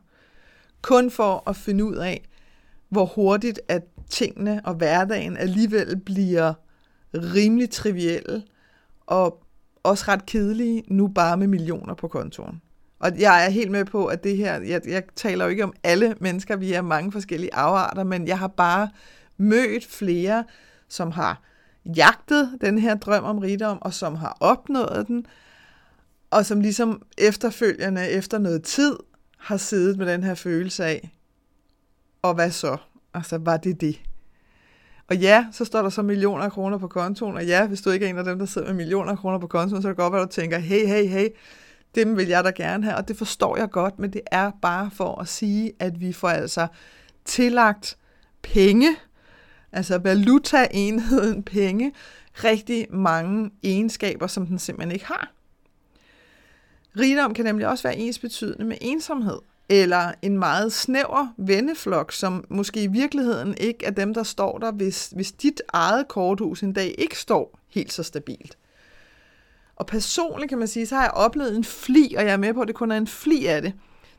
kun 0.82 1.10
for 1.10 1.48
at 1.48 1.56
finde 1.56 1.84
ud 1.84 1.94
af, 1.94 2.28
hvor 2.88 3.04
hurtigt 3.04 3.60
at 3.68 3.82
tingene 4.10 4.60
og 4.64 4.74
hverdagen 4.74 5.36
alligevel 5.36 5.96
bliver 5.96 6.54
rimelig 7.14 7.70
trivielle, 7.70 8.42
og 9.06 9.42
også 9.82 10.04
ret 10.08 10.26
kedelige, 10.26 10.82
nu 10.88 11.08
bare 11.08 11.36
med 11.36 11.46
millioner 11.46 11.94
på 11.94 12.08
kontoen. 12.08 12.62
Og 12.98 13.18
jeg 13.18 13.44
er 13.46 13.50
helt 13.50 13.70
med 13.70 13.84
på, 13.84 14.06
at 14.06 14.24
det 14.24 14.36
her, 14.36 14.60
jeg, 14.60 14.80
jeg 14.88 15.02
taler 15.16 15.44
jo 15.44 15.50
ikke 15.50 15.64
om 15.64 15.72
alle 15.82 16.14
mennesker, 16.20 16.56
vi 16.56 16.72
er 16.72 16.82
mange 16.82 17.12
forskellige 17.12 17.54
afarter, 17.54 18.04
men 18.04 18.28
jeg 18.28 18.38
har 18.38 18.48
bare 18.48 18.88
mødt 19.36 19.86
flere, 19.86 20.44
som 20.88 21.10
har 21.10 21.42
jagtet 21.96 22.58
den 22.60 22.78
her 22.78 22.94
drøm 22.94 23.24
om 23.24 23.38
rigdom, 23.38 23.78
og 23.80 23.94
som 23.94 24.14
har 24.14 24.36
opnået 24.40 25.04
den, 25.06 25.26
og 26.30 26.46
som 26.46 26.60
ligesom 26.60 27.02
efterfølgende, 27.18 28.08
efter 28.10 28.38
noget 28.38 28.62
tid, 28.62 28.96
har 29.38 29.56
siddet 29.56 29.98
med 29.98 30.06
den 30.06 30.22
her 30.22 30.34
følelse 30.34 30.84
af, 30.84 31.10
og 32.22 32.34
hvad 32.34 32.50
så? 32.50 32.76
Altså, 33.14 33.38
var 33.38 33.56
det 33.56 33.80
det? 33.80 34.00
Og 35.08 35.16
ja, 35.16 35.46
så 35.52 35.64
står 35.64 35.82
der 35.82 35.88
så 35.88 36.02
millioner 36.02 36.44
af 36.44 36.52
kroner 36.52 36.78
på 36.78 36.88
kontoen, 36.88 37.36
og 37.36 37.46
ja, 37.46 37.66
hvis 37.66 37.80
du 37.80 37.90
ikke 37.90 38.06
er 38.06 38.10
en 38.10 38.18
af 38.18 38.24
dem, 38.24 38.38
der 38.38 38.46
sidder 38.46 38.66
med 38.66 38.76
millioner 38.76 39.12
af 39.12 39.18
kroner 39.18 39.38
på 39.38 39.46
kontoen, 39.46 39.82
så 39.82 39.88
er 39.88 39.92
det 39.92 39.96
godt, 39.96 40.14
at 40.14 40.28
du 40.28 40.32
tænker, 40.32 40.58
hey, 40.58 40.86
hey, 40.86 41.06
hey, 41.06 41.28
dem 41.94 42.16
vil 42.16 42.28
jeg 42.28 42.44
da 42.44 42.50
gerne 42.50 42.84
have, 42.84 42.96
og 42.96 43.08
det 43.08 43.16
forstår 43.16 43.56
jeg 43.56 43.70
godt, 43.70 43.98
men 43.98 44.12
det 44.12 44.20
er 44.26 44.50
bare 44.62 44.90
for 44.90 45.20
at 45.20 45.28
sige, 45.28 45.72
at 45.78 46.00
vi 46.00 46.12
får 46.12 46.28
altså 46.28 46.66
tillagt 47.24 47.96
penge, 48.42 48.96
altså 49.72 49.98
valutaenheden 49.98 51.42
penge, 51.56 51.92
rigtig 52.44 52.86
mange 52.90 53.50
egenskaber, 53.62 54.26
som 54.26 54.46
den 54.46 54.58
simpelthen 54.58 54.92
ikke 54.92 55.06
har. 55.06 55.32
Rigdom 56.98 57.34
kan 57.34 57.44
nemlig 57.44 57.68
også 57.68 57.82
være 57.82 57.96
ens 57.96 58.18
betydende 58.18 58.64
med 58.64 58.76
ensomhed. 58.80 59.38
eller 59.70 60.12
en 60.22 60.38
meget 60.38 60.72
snæver 60.72 61.34
venneflok, 61.36 62.12
som 62.12 62.44
måske 62.48 62.82
i 62.82 62.86
virkeligheden 62.86 63.54
ikke 63.60 63.86
er 63.86 63.90
dem, 63.90 64.14
der 64.14 64.22
står 64.22 64.58
der, 64.58 64.72
hvis, 64.72 65.12
hvis 65.14 65.32
dit 65.32 65.62
eget 65.72 66.08
korthus 66.08 66.62
en 66.62 66.72
dag 66.72 66.94
ikke 66.98 67.18
står 67.18 67.58
helt 67.68 67.92
så 67.92 68.02
stabilt. 68.02 68.58
Og 69.78 69.86
personligt 69.86 70.48
kan 70.48 70.58
man 70.58 70.68
sige, 70.68 70.86
så 70.86 70.94
har 70.94 71.02
jeg 71.02 71.10
oplevet 71.10 71.56
en 71.56 71.64
fli, 71.64 72.14
og 72.18 72.24
jeg 72.24 72.32
er 72.32 72.36
med 72.36 72.54
på, 72.54 72.60
at 72.60 72.68
det 72.68 72.74
kun 72.76 72.92
er 72.92 72.96
en 72.96 73.06
fli 73.06 73.46
af 73.46 73.62
det, 73.62 73.72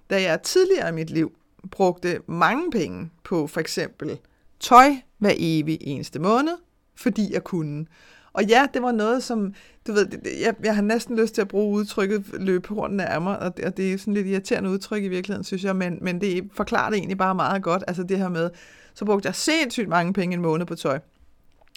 da 0.10 0.22
jeg 0.22 0.42
tidligere 0.42 0.90
i 0.90 0.92
mit 0.92 1.10
liv 1.10 1.32
brugte 1.72 2.20
mange 2.28 2.72
penge 2.72 3.10
på 3.24 3.48
for 3.48 3.60
eksempel 3.60 4.18
tøj 4.60 4.90
hver 5.18 5.34
evig 5.38 5.78
eneste 5.82 6.20
måned, 6.20 6.54
fordi 6.96 7.34
jeg 7.34 7.44
kunne. 7.44 7.86
Og 8.34 8.44
ja, 8.44 8.68
det 8.74 8.82
var 8.82 8.92
noget, 8.92 9.24
som, 9.24 9.54
du 9.88 9.94
ved, 9.94 10.08
jeg, 10.42 10.56
jeg 10.64 10.76
har 10.76 10.82
næsten 10.82 11.20
lyst 11.20 11.34
til 11.34 11.42
at 11.42 11.48
bruge 11.48 11.78
udtrykket 11.78 12.26
løbe 12.34 12.74
hornene 12.74 13.06
af 13.06 13.22
mig, 13.22 13.40
og 13.40 13.58
det, 13.58 13.66
og 13.66 13.78
det 13.78 13.94
er 13.94 13.98
sådan 13.98 14.14
lidt 14.14 14.28
irriterende 14.28 14.70
udtryk 14.70 15.04
i 15.04 15.08
virkeligheden, 15.08 15.44
synes 15.44 15.64
jeg, 15.64 15.76
men, 15.76 15.98
men 16.02 16.22
det 16.22 16.50
forklarer 16.54 16.90
det 16.90 16.98
egentlig 16.98 17.18
bare 17.18 17.36
meget 17.36 17.64
godt, 17.64 17.84
altså 17.88 18.04
det 18.04 18.18
her 18.18 18.30
med, 18.30 18.50
så 18.94 19.06
brugte 19.06 19.28
jeg 19.28 19.36
sindssygt 19.36 19.88
mange 19.88 20.14
penge 20.14 20.34
en 20.34 20.42
måned 20.42 20.66
på 20.66 20.76
tøj. 20.76 21.00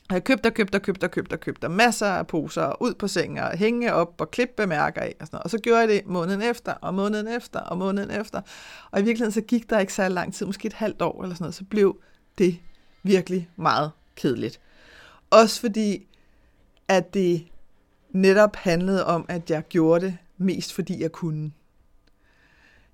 Og 0.09 0.15
jeg 0.15 0.25
købte 0.25 0.47
og 0.47 0.55
købte 0.55 0.77
og 0.77 0.83
købte 0.83 1.05
og 1.05 1.11
købte 1.11 1.35
og 1.35 1.41
købte 1.41 1.69
masser 1.69 2.07
af 2.07 2.27
poser 2.27 2.83
ud 2.83 2.95
på 2.95 3.09
sengen 3.09 3.39
og 3.39 3.59
hænge 3.59 3.93
op 3.93 4.21
og 4.21 4.31
klippe 4.31 4.67
mærker 4.67 5.01
af 5.01 5.15
og 5.21 5.27
sådan 5.27 5.37
noget. 5.37 5.45
Og 5.45 5.51
så 5.51 5.59
gjorde 5.59 5.81
jeg 5.81 5.89
det 5.89 6.07
måneden 6.07 6.43
efter 6.43 6.73
og 6.73 6.95
måneden 6.95 7.29
efter 7.29 7.61
og 7.61 7.79
måneden 7.79 8.11
efter. 8.11 8.41
Og 8.91 9.01
i 9.01 9.03
virkeligheden 9.03 9.33
så 9.33 9.41
gik 9.41 9.71
der 9.71 9.79
ikke 9.79 9.95
så 9.95 10.09
lang 10.09 10.35
tid, 10.35 10.47
måske 10.47 10.67
et 10.67 10.73
halvt 10.73 11.03
år 11.03 11.23
eller 11.23 11.35
sådan 11.35 11.45
noget, 11.45 11.55
så 11.55 11.65
blev 11.65 12.01
det 12.39 12.59
virkelig 13.03 13.51
meget 13.57 13.91
kedeligt. 14.17 14.61
Også 15.31 15.61
fordi, 15.61 16.07
at 16.89 17.15
det 17.15 17.47
netop 18.11 18.57
handlede 18.57 19.07
om, 19.07 19.25
at 19.29 19.51
jeg 19.51 19.63
gjorde 19.69 20.07
det 20.07 20.17
mest 20.37 20.73
fordi 20.73 21.03
jeg 21.03 21.13
kunne. 21.13 21.53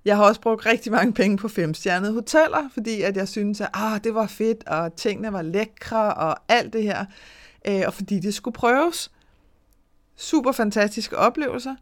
Jeg 0.09 0.17
har 0.17 0.23
også 0.23 0.41
brugt 0.41 0.65
rigtig 0.65 0.91
mange 0.91 1.13
penge 1.13 1.37
på 1.37 1.47
femstjernede 1.47 2.13
hoteller, 2.13 2.69
fordi 2.73 3.01
at 3.01 3.17
jeg 3.17 3.27
synes, 3.27 3.61
at 3.61 3.69
ah, 3.73 4.03
det 4.03 4.15
var 4.15 4.27
fedt, 4.27 4.67
og 4.67 4.95
tingene 4.95 5.33
var 5.33 5.41
lækre, 5.41 6.13
og 6.13 6.37
alt 6.47 6.73
det 6.73 6.83
her. 6.83 7.05
Øh, 7.67 7.81
og 7.85 7.93
fordi 7.93 8.19
det 8.19 8.33
skulle 8.33 8.53
prøves. 8.53 9.11
Super 10.15 10.51
fantastiske 10.51 11.17
oplevelser. 11.17 11.75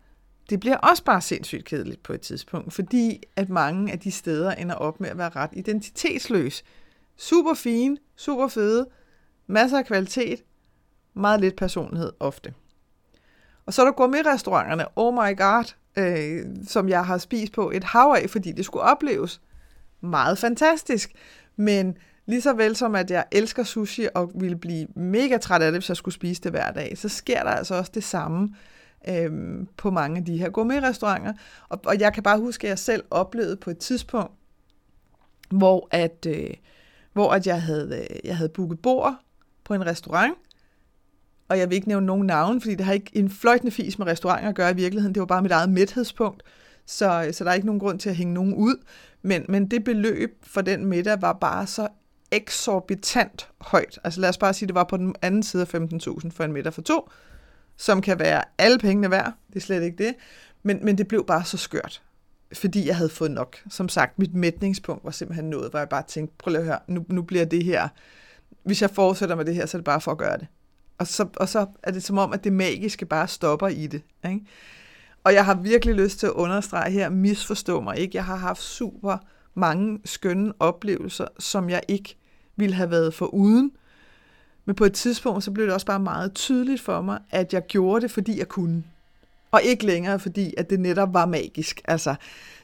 Det 0.50 0.60
bliver 0.60 0.77
også 0.77 1.03
bare 1.03 1.22
sindssygt 1.22 1.65
kedeligt 1.65 2.03
på 2.03 2.13
et 2.13 2.22
tidspunkt, 2.22 2.74
fordi 2.74 3.24
at 3.36 3.50
mange 3.50 3.91
af 3.91 4.00
de 4.00 4.12
steder 4.12 4.51
ender 4.51 4.75
op 4.75 5.00
med 5.00 5.10
at 5.10 5.17
være 5.17 5.29
ret 5.29 5.51
identitetsløs. 5.53 6.63
Super 7.17 7.53
fine, 7.53 7.98
super 8.15 8.48
fede, 8.48 8.88
masser 9.48 9.77
af 9.77 9.86
kvalitet, 9.86 10.43
meget 11.13 11.41
lidt 11.41 11.55
personlighed 11.55 12.12
ofte. 12.19 12.53
Og 13.65 13.74
så 13.74 13.81
er 13.81 13.86
der 13.86 13.93
gourmet-restauranterne. 13.93 14.86
Oh 14.96 15.13
my 15.13 15.38
god, 15.38 15.74
øh, 15.97 16.45
som 16.67 16.89
jeg 16.89 17.05
har 17.05 17.17
spist 17.17 17.53
på 17.53 17.71
et 17.71 17.83
hav 17.83 18.15
af, 18.23 18.29
fordi 18.29 18.51
det 18.51 18.65
skulle 18.65 18.83
opleves 18.83 19.41
meget 20.01 20.37
fantastisk. 20.37 21.11
Men 21.55 21.97
lige 22.25 22.41
så 22.41 22.53
vel 22.53 22.75
som 22.75 22.95
at 22.95 23.11
jeg 23.11 23.25
elsker 23.31 23.63
sushi 23.63 24.07
og 24.15 24.31
ville 24.35 24.57
blive 24.57 24.87
mega 24.95 25.37
træt 25.37 25.61
af 25.61 25.71
det, 25.71 25.81
hvis 25.81 25.89
jeg 25.89 25.97
skulle 25.97 26.15
spise 26.15 26.41
det 26.41 26.51
hver 26.51 26.71
dag, 26.71 26.97
så 26.97 27.09
sker 27.09 27.43
der 27.43 27.49
altså 27.49 27.75
også 27.75 27.91
det 27.93 28.03
samme 28.03 28.55
øh, 29.09 29.31
på 29.77 29.91
mange 29.91 30.17
af 30.17 30.25
de 30.25 30.37
her 30.37 30.49
gourmet-restauranter. 30.49 31.33
Og, 31.69 31.79
og 31.85 31.99
jeg 31.99 32.13
kan 32.13 32.23
bare 32.23 32.39
huske, 32.39 32.67
at 32.67 32.69
jeg 32.69 32.79
selv 32.79 33.03
oplevede 33.11 33.55
på 33.55 33.69
et 33.69 33.77
tidspunkt, 33.77 34.31
hvor 35.49 35.87
at, 35.91 36.25
øh, 36.27 36.49
hvor 37.13 37.31
at 37.31 37.47
jeg, 37.47 37.61
havde, 37.61 38.07
øh, 38.11 38.17
jeg 38.23 38.37
havde 38.37 38.49
booket 38.49 38.79
bord 38.79 39.15
på 39.63 39.73
en 39.73 39.85
restaurant, 39.85 40.33
og 41.49 41.59
jeg 41.59 41.69
vil 41.69 41.75
ikke 41.75 41.87
nævne 41.87 42.05
nogen 42.05 42.27
navn, 42.27 42.61
fordi 42.61 42.75
det 42.75 42.85
har 42.85 42.93
ikke 42.93 43.11
en 43.13 43.29
fløjtende 43.29 43.71
fis 43.71 43.99
med 43.99 44.07
restauranter 44.07 44.49
at 44.49 44.55
gøre 44.55 44.71
i 44.71 44.75
virkeligheden. 44.75 45.15
Det 45.15 45.19
var 45.19 45.25
bare 45.25 45.41
mit 45.41 45.51
eget 45.51 45.69
mæthedspunkt, 45.69 46.43
så, 46.85 47.29
så 47.31 47.43
der 47.43 47.49
er 47.49 47.53
ikke 47.53 47.65
nogen 47.65 47.79
grund 47.79 47.99
til 47.99 48.09
at 48.09 48.15
hænge 48.15 48.33
nogen 48.33 48.53
ud. 48.53 48.75
Men, 49.21 49.45
men 49.49 49.67
det 49.67 49.83
beløb 49.83 50.29
for 50.43 50.61
den 50.61 50.85
middag 50.85 51.21
var 51.21 51.33
bare 51.33 51.67
så 51.67 51.87
eksorbitant 52.31 53.49
højt. 53.61 53.99
Altså 54.03 54.21
lad 54.21 54.29
os 54.29 54.37
bare 54.37 54.53
sige, 54.53 54.67
det 54.67 54.75
var 54.75 54.83
på 54.83 54.97
den 54.97 55.15
anden 55.21 55.43
side 55.43 55.61
af 55.61 55.75
15.000 55.75 56.29
for 56.29 56.43
en 56.43 56.53
middag 56.53 56.73
for 56.73 56.81
to, 56.81 57.09
som 57.77 58.01
kan 58.01 58.19
være 58.19 58.43
alle 58.57 58.77
pengene 58.77 59.11
værd. 59.11 59.33
Det 59.47 59.55
er 59.55 59.59
slet 59.59 59.83
ikke 59.83 60.03
det. 60.03 60.15
Men, 60.63 60.85
men 60.85 60.97
det 60.97 61.07
blev 61.07 61.25
bare 61.25 61.45
så 61.45 61.57
skørt, 61.57 62.01
fordi 62.53 62.87
jeg 62.87 62.95
havde 62.95 63.09
fået 63.09 63.31
nok. 63.31 63.57
Som 63.69 63.89
sagt, 63.89 64.19
mit 64.19 64.35
mætningspunkt 64.35 65.03
var 65.03 65.11
simpelthen 65.11 65.49
noget, 65.49 65.69
hvor 65.69 65.79
jeg 65.79 65.89
bare 65.89 66.03
tænkte, 66.07 66.35
prøv 66.37 66.51
lige 66.51 66.59
at 66.59 66.65
høre, 66.65 66.79
nu, 66.87 67.05
nu 67.09 67.21
bliver 67.21 67.45
det 67.45 67.63
her, 67.63 67.87
hvis 68.63 68.81
jeg 68.81 68.89
fortsætter 68.89 69.35
med 69.35 69.45
det 69.45 69.55
her, 69.55 69.65
så 69.65 69.77
er 69.77 69.79
det 69.79 69.85
bare 69.85 70.01
for 70.01 70.11
at 70.11 70.17
gøre 70.17 70.37
det. 70.37 70.47
Og 70.97 71.07
så, 71.07 71.27
og 71.35 71.49
så 71.49 71.65
er 71.83 71.91
det 71.91 72.03
som 72.03 72.17
om, 72.17 72.33
at 72.33 72.43
det 72.43 72.53
magiske 72.53 73.05
bare 73.05 73.27
stopper 73.27 73.67
i 73.67 73.87
det. 73.87 74.01
Ikke? 74.25 74.45
Og 75.23 75.33
jeg 75.33 75.45
har 75.45 75.55
virkelig 75.55 75.95
lyst 75.95 76.19
til 76.19 76.27
at 76.27 76.33
understrege 76.33 76.91
her, 76.91 77.09
misforstå 77.09 77.81
mig 77.81 77.97
ikke. 77.97 78.15
Jeg 78.15 78.25
har 78.25 78.35
haft 78.35 78.61
super 78.61 79.17
mange 79.53 79.99
skønne 80.05 80.53
oplevelser, 80.59 81.27
som 81.39 81.69
jeg 81.69 81.81
ikke 81.87 82.17
ville 82.55 82.75
have 82.75 82.91
været 82.91 83.13
for 83.13 83.25
uden. 83.25 83.71
Men 84.65 84.75
på 84.75 84.85
et 84.85 84.93
tidspunkt, 84.93 85.43
så 85.43 85.51
blev 85.51 85.65
det 85.65 85.73
også 85.73 85.85
bare 85.85 85.99
meget 85.99 86.33
tydeligt 86.33 86.81
for 86.81 87.01
mig, 87.01 87.19
at 87.31 87.53
jeg 87.53 87.67
gjorde 87.67 88.01
det, 88.01 88.11
fordi 88.11 88.39
jeg 88.39 88.47
kunne. 88.47 88.83
Og 89.51 89.61
ikke 89.63 89.85
længere, 89.85 90.19
fordi 90.19 90.53
at 90.57 90.69
det 90.69 90.79
netop 90.79 91.13
var 91.13 91.25
magisk. 91.25 91.81
Altså, 91.85 92.15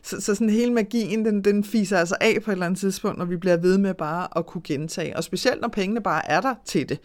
så, 0.03 0.21
så 0.21 0.35
sådan 0.35 0.49
hele 0.49 0.73
magien, 0.73 1.25
den, 1.25 1.43
den 1.43 1.63
fiser 1.63 1.97
altså 1.97 2.15
af 2.21 2.37
på 2.45 2.51
et 2.51 2.53
eller 2.53 2.65
andet 2.65 2.79
tidspunkt, 2.79 3.17
når 3.17 3.25
vi 3.25 3.37
bliver 3.37 3.57
ved 3.57 3.77
med 3.77 3.93
bare 3.93 4.27
at 4.37 4.45
kunne 4.45 4.61
gentage. 4.63 5.17
Og 5.17 5.23
specielt 5.23 5.61
når 5.61 5.67
pengene 5.67 6.01
bare 6.01 6.29
er 6.29 6.41
der 6.41 6.55
til 6.65 6.89
det. 6.89 6.99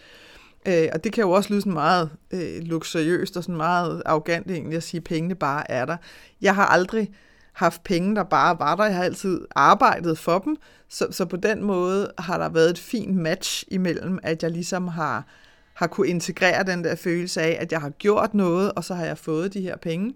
Øh, 0.67 0.89
og 0.93 1.05
det 1.05 1.13
kan 1.13 1.23
jo 1.23 1.31
også 1.31 1.51
lyde 1.51 1.61
sådan 1.61 1.73
meget 1.73 2.11
øh, 2.31 2.63
luksuriøst 2.63 3.37
og 3.37 3.43
sådan 3.43 3.57
meget 3.57 4.03
arrogant 4.07 4.51
egentlig 4.51 4.77
at 4.77 4.83
sige, 4.83 4.99
at 4.99 5.05
pengene 5.05 5.35
bare 5.35 5.71
er 5.71 5.85
der. 5.85 5.97
Jeg 6.41 6.55
har 6.55 6.67
aldrig 6.67 7.11
haft 7.53 7.85
penge, 7.85 8.17
der 8.17 8.23
bare 8.23 8.59
var 8.59 8.77
der. 8.77 8.85
Jeg 8.85 8.97
har 8.97 9.05
altid 9.05 9.41
arbejdet 9.51 10.19
for 10.19 10.39
dem. 10.39 10.57
Så, 10.89 11.07
så 11.11 11.25
på 11.25 11.37
den 11.37 11.65
måde 11.65 12.13
har 12.19 12.39
der 12.39 12.49
været 12.49 12.71
et 12.71 12.79
fint 12.79 13.17
match 13.17 13.65
imellem, 13.69 14.19
at 14.23 14.43
jeg 14.43 14.51
ligesom 14.51 14.89
har, 14.89 15.27
har 15.75 15.87
kunne 15.87 16.09
integrere 16.09 16.65
den 16.65 16.85
der 16.85 16.95
følelse 16.95 17.41
af, 17.43 17.59
at 17.61 17.73
jeg 17.73 17.81
har 17.81 17.91
gjort 17.91 18.35
noget, 18.35 18.73
og 18.73 18.85
så 18.85 18.95
har 18.95 19.05
jeg 19.05 19.19
fået 19.19 19.55
de 19.55 19.61
her 19.61 19.77
penge. 19.77 20.15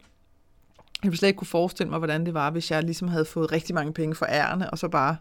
Jeg 1.02 1.10
ville 1.10 1.18
slet 1.18 1.28
ikke 1.28 1.38
kunne 1.38 1.46
forestille 1.46 1.90
mig, 1.90 1.98
hvordan 1.98 2.26
det 2.26 2.34
var, 2.34 2.50
hvis 2.50 2.70
jeg 2.70 2.82
ligesom 2.82 3.08
havde 3.08 3.24
fået 3.24 3.52
rigtig 3.52 3.74
mange 3.74 3.92
penge 3.92 4.14
for 4.14 4.26
ærende, 4.26 4.70
og 4.70 4.78
så 4.78 4.88
bare 4.88 5.16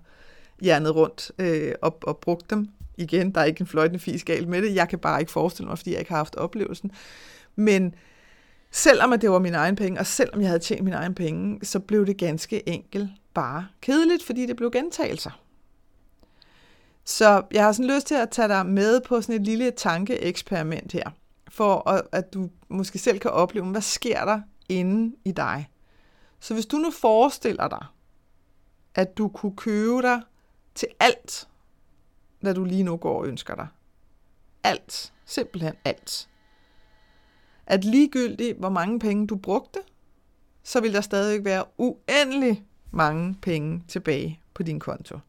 hjernet 0.61 0.95
rundt 0.95 1.31
øh, 1.39 1.73
og, 1.81 1.97
og 2.03 2.17
brugt 2.17 2.49
dem 2.49 2.67
igen, 3.01 3.31
der 3.31 3.41
er 3.41 3.45
ikke 3.45 3.61
en 3.61 3.67
fløjtende 3.67 3.99
fis 3.99 4.23
galt 4.23 4.47
med 4.47 4.61
det. 4.61 4.75
Jeg 4.75 4.89
kan 4.89 4.99
bare 4.99 5.19
ikke 5.19 5.31
forestille 5.31 5.67
mig, 5.67 5.77
fordi 5.77 5.91
jeg 5.91 5.99
ikke 5.99 6.11
har 6.11 6.17
haft 6.17 6.35
oplevelsen. 6.35 6.91
Men 7.55 7.95
selvom 8.71 9.19
det 9.19 9.31
var 9.31 9.39
mine 9.39 9.57
egne 9.57 9.77
penge, 9.77 9.99
og 9.99 10.05
selvom 10.05 10.41
jeg 10.41 10.49
havde 10.49 10.59
tjent 10.59 10.83
mine 10.83 10.95
egne 10.95 11.15
penge, 11.15 11.65
så 11.65 11.79
blev 11.79 12.05
det 12.05 12.17
ganske 12.17 12.69
enkelt 12.69 13.09
bare 13.33 13.67
kedeligt, 13.81 14.23
fordi 14.23 14.45
det 14.45 14.55
blev 14.55 14.71
gentagelser. 14.71 15.41
Så 17.05 17.43
jeg 17.51 17.63
har 17.63 17.71
sådan 17.71 17.95
lyst 17.95 18.07
til 18.07 18.15
at 18.15 18.29
tage 18.29 18.47
dig 18.47 18.65
med 18.65 19.01
på 19.01 19.21
sådan 19.21 19.35
et 19.35 19.41
lille 19.41 19.71
tankeeksperiment 19.71 20.91
her, 20.91 21.09
for 21.49 21.89
at 22.11 22.33
du 22.33 22.49
måske 22.69 22.99
selv 22.99 23.19
kan 23.19 23.31
opleve, 23.31 23.65
hvad 23.65 23.81
sker 23.81 24.25
der 24.25 24.41
inde 24.69 25.15
i 25.25 25.31
dig. 25.31 25.69
Så 26.39 26.53
hvis 26.53 26.65
du 26.65 26.77
nu 26.77 26.91
forestiller 26.91 27.67
dig, 27.67 27.85
at 28.95 29.17
du 29.17 29.27
kunne 29.27 29.55
købe 29.55 30.01
dig 30.01 30.21
til 30.75 30.87
alt, 30.99 31.47
hvad 32.41 32.53
du 32.53 32.63
lige 32.63 32.83
nu 32.83 32.97
går 32.97 33.19
og 33.19 33.27
ønsker 33.27 33.55
dig. 33.55 33.67
Alt. 34.63 35.13
Simpelthen 35.25 35.73
alt. 35.85 36.29
At 37.65 37.83
ligegyldigt, 37.83 38.57
hvor 38.57 38.69
mange 38.69 38.99
penge 38.99 39.27
du 39.27 39.35
brugte, 39.35 39.79
så 40.63 40.81
vil 40.81 40.93
der 40.93 41.01
stadig 41.01 41.45
være 41.45 41.65
uendelig 41.77 42.65
mange 42.91 43.35
penge 43.41 43.83
tilbage 43.87 44.41
på 44.53 44.63
din 44.63 44.79
konto. 44.79 45.19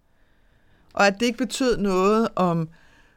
Og 0.92 1.06
at 1.06 1.14
det 1.20 1.26
ikke 1.26 1.38
betød 1.38 1.76
noget, 1.76 2.28
om 2.36 2.68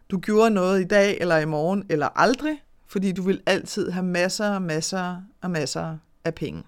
du 0.10 0.20
gjorde 0.20 0.50
noget 0.50 0.82
i 0.82 0.88
dag, 0.88 1.18
eller 1.22 1.38
i 1.38 1.46
morgen, 1.46 1.86
eller 1.90 2.08
aldrig, 2.16 2.64
fordi 2.86 3.12
du 3.12 3.22
vil 3.22 3.42
altid 3.46 3.92
have 3.92 4.06
masser 4.06 4.50
og 4.50 4.62
masser 4.62 5.22
og 5.42 5.52
masser 5.52 5.98
af 6.24 6.36
penge. 6.36 6.64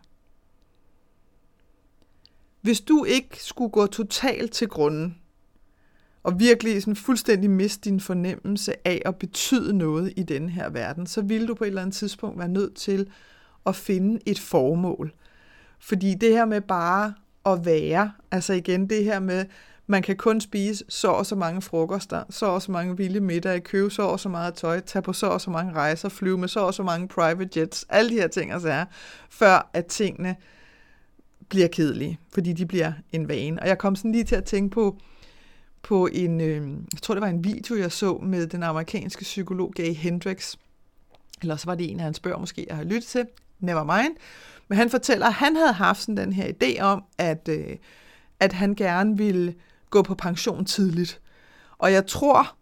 Hvis 2.62 2.82
du 2.82 3.04
ikke 3.04 3.44
skulle 3.44 3.72
gå 3.72 3.88
totalt 3.88 4.52
til 4.52 4.68
grunden, 4.68 5.22
og 6.28 6.40
virkelig 6.40 6.82
sådan 6.82 6.96
fuldstændig 6.96 7.50
miste 7.50 7.90
din 7.90 8.00
fornemmelse 8.00 8.88
af 8.88 9.02
at 9.06 9.16
betyde 9.16 9.78
noget 9.78 10.14
i 10.16 10.24
den 10.24 10.50
her 10.50 10.70
verden, 10.70 11.08
så 11.08 11.22
vil 11.22 11.48
du 11.48 11.56
på 11.56 11.64
et 11.64 11.68
eller 11.68 11.82
andet 11.82 11.96
tidspunkt 11.96 12.40
være 12.40 12.48
nødt 12.48 12.76
til 12.76 13.08
at 13.66 13.76
finde 13.76 14.20
et 14.26 14.40
formål. 14.40 15.14
Fordi 15.80 16.14
det 16.14 16.32
her 16.32 16.46
med 16.46 16.62
bare 16.62 17.14
at 17.46 17.66
være, 17.66 18.12
altså 18.32 18.54
igen 18.54 18.90
det 18.90 19.04
her 19.04 19.20
med, 19.20 19.46
man 19.88 20.02
kan 20.02 20.16
kun 20.16 20.42
spise 20.42 20.86
så 20.90 21.08
og 21.08 21.26
så 21.26 21.36
mange 21.36 21.62
frokoster, 21.62 22.24
så 22.30 22.46
og 22.46 22.62
så 22.62 22.72
mange 22.72 22.98
vilde 22.98 23.20
middage, 23.20 23.60
købe 23.60 23.90
så 23.90 24.02
og 24.02 24.20
så 24.20 24.30
meget 24.30 24.54
tøj, 24.54 24.80
tage 24.80 25.04
på 25.04 25.14
så 25.14 25.28
og 25.28 25.42
så 25.42 25.50
mange 25.52 25.74
rejser, 25.74 26.10
flyve 26.10 26.38
med 26.38 26.48
så 26.48 26.60
og 26.60 26.74
så 26.74 26.84
mange 26.84 27.08
private 27.08 27.60
jets, 27.60 27.86
alle 27.90 28.10
de 28.10 28.16
her 28.16 28.28
ting 28.28 28.52
altså 28.52 28.70
er, 28.70 28.86
før 29.30 29.70
at 29.74 29.86
tingene 29.86 30.36
bliver 31.50 31.68
kedelige, 31.68 32.20
fordi 32.34 32.54
de 32.54 32.66
bliver 32.66 32.94
en 33.12 33.28
vane. 33.28 33.62
Og 33.62 33.68
jeg 33.68 33.78
kom 33.78 33.96
sådan 33.96 34.12
lige 34.12 34.24
til 34.24 34.36
at 34.36 34.44
tænke 34.44 34.74
på, 34.74 34.98
på 35.88 36.08
en, 36.12 36.42
øh, 36.42 36.70
jeg 36.94 37.02
tror 37.02 37.14
det 37.14 37.22
var 37.22 37.28
en 37.28 37.44
video, 37.44 37.76
jeg 37.76 37.92
så 37.92 38.18
med 38.18 38.48
den 38.48 38.64
amerikanske 38.64 39.24
psykolog 39.24 39.74
Gay 39.76 39.94
Hendricks. 39.94 40.58
Eller 41.42 41.56
så 41.56 41.66
var 41.66 41.76
det 41.76 41.92
en 41.92 42.00
af 42.00 42.04
hans 42.04 42.20
bøger, 42.20 42.38
måske 42.38 42.66
jeg 42.70 42.78
har 42.78 42.84
lyttet 42.84 43.04
til. 43.04 43.26
Never 43.60 43.84
mind. 43.84 44.16
Men 44.68 44.78
han 44.78 44.90
fortæller, 44.90 45.28
at 45.28 45.34
han 45.34 45.56
havde 45.56 45.74
haft 45.74 46.02
sådan 46.02 46.18
den 46.18 46.34
her 46.34 46.48
idé 46.48 46.82
om, 46.82 47.04
at, 47.18 47.50
øh, 47.50 47.76
at 48.40 48.54
han 48.54 48.76
gerne 48.76 49.18
ville 49.18 49.56
gå 49.90 50.02
på 50.02 50.16
pension 50.16 50.66
tidligt. 50.66 51.22
Og 51.78 51.92
jeg 51.92 52.08
tror, 52.08 52.56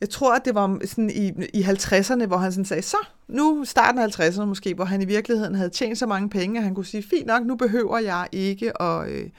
jeg 0.00 0.10
tror, 0.10 0.34
at 0.34 0.44
det 0.44 0.54
var 0.54 0.78
sådan 0.84 1.10
i, 1.10 1.32
i 1.54 1.62
50'erne, 1.62 2.26
hvor 2.26 2.36
han 2.36 2.52
sådan 2.52 2.64
sagde, 2.64 2.82
så 2.82 2.96
nu 3.28 3.64
starten 3.64 4.00
af 4.00 4.20
50'erne 4.20 4.44
måske, 4.44 4.74
hvor 4.74 4.84
han 4.84 5.02
i 5.02 5.04
virkeligheden 5.04 5.54
havde 5.54 5.70
tjent 5.70 5.98
så 5.98 6.06
mange 6.06 6.28
penge, 6.28 6.58
at 6.58 6.64
han 6.64 6.74
kunne 6.74 6.86
sige, 6.86 7.02
fint 7.02 7.26
nok, 7.26 7.46
nu 7.46 7.56
behøver 7.56 7.98
jeg 7.98 8.28
ikke 8.32 8.82
at, 8.82 9.08
øh, 9.08 9.30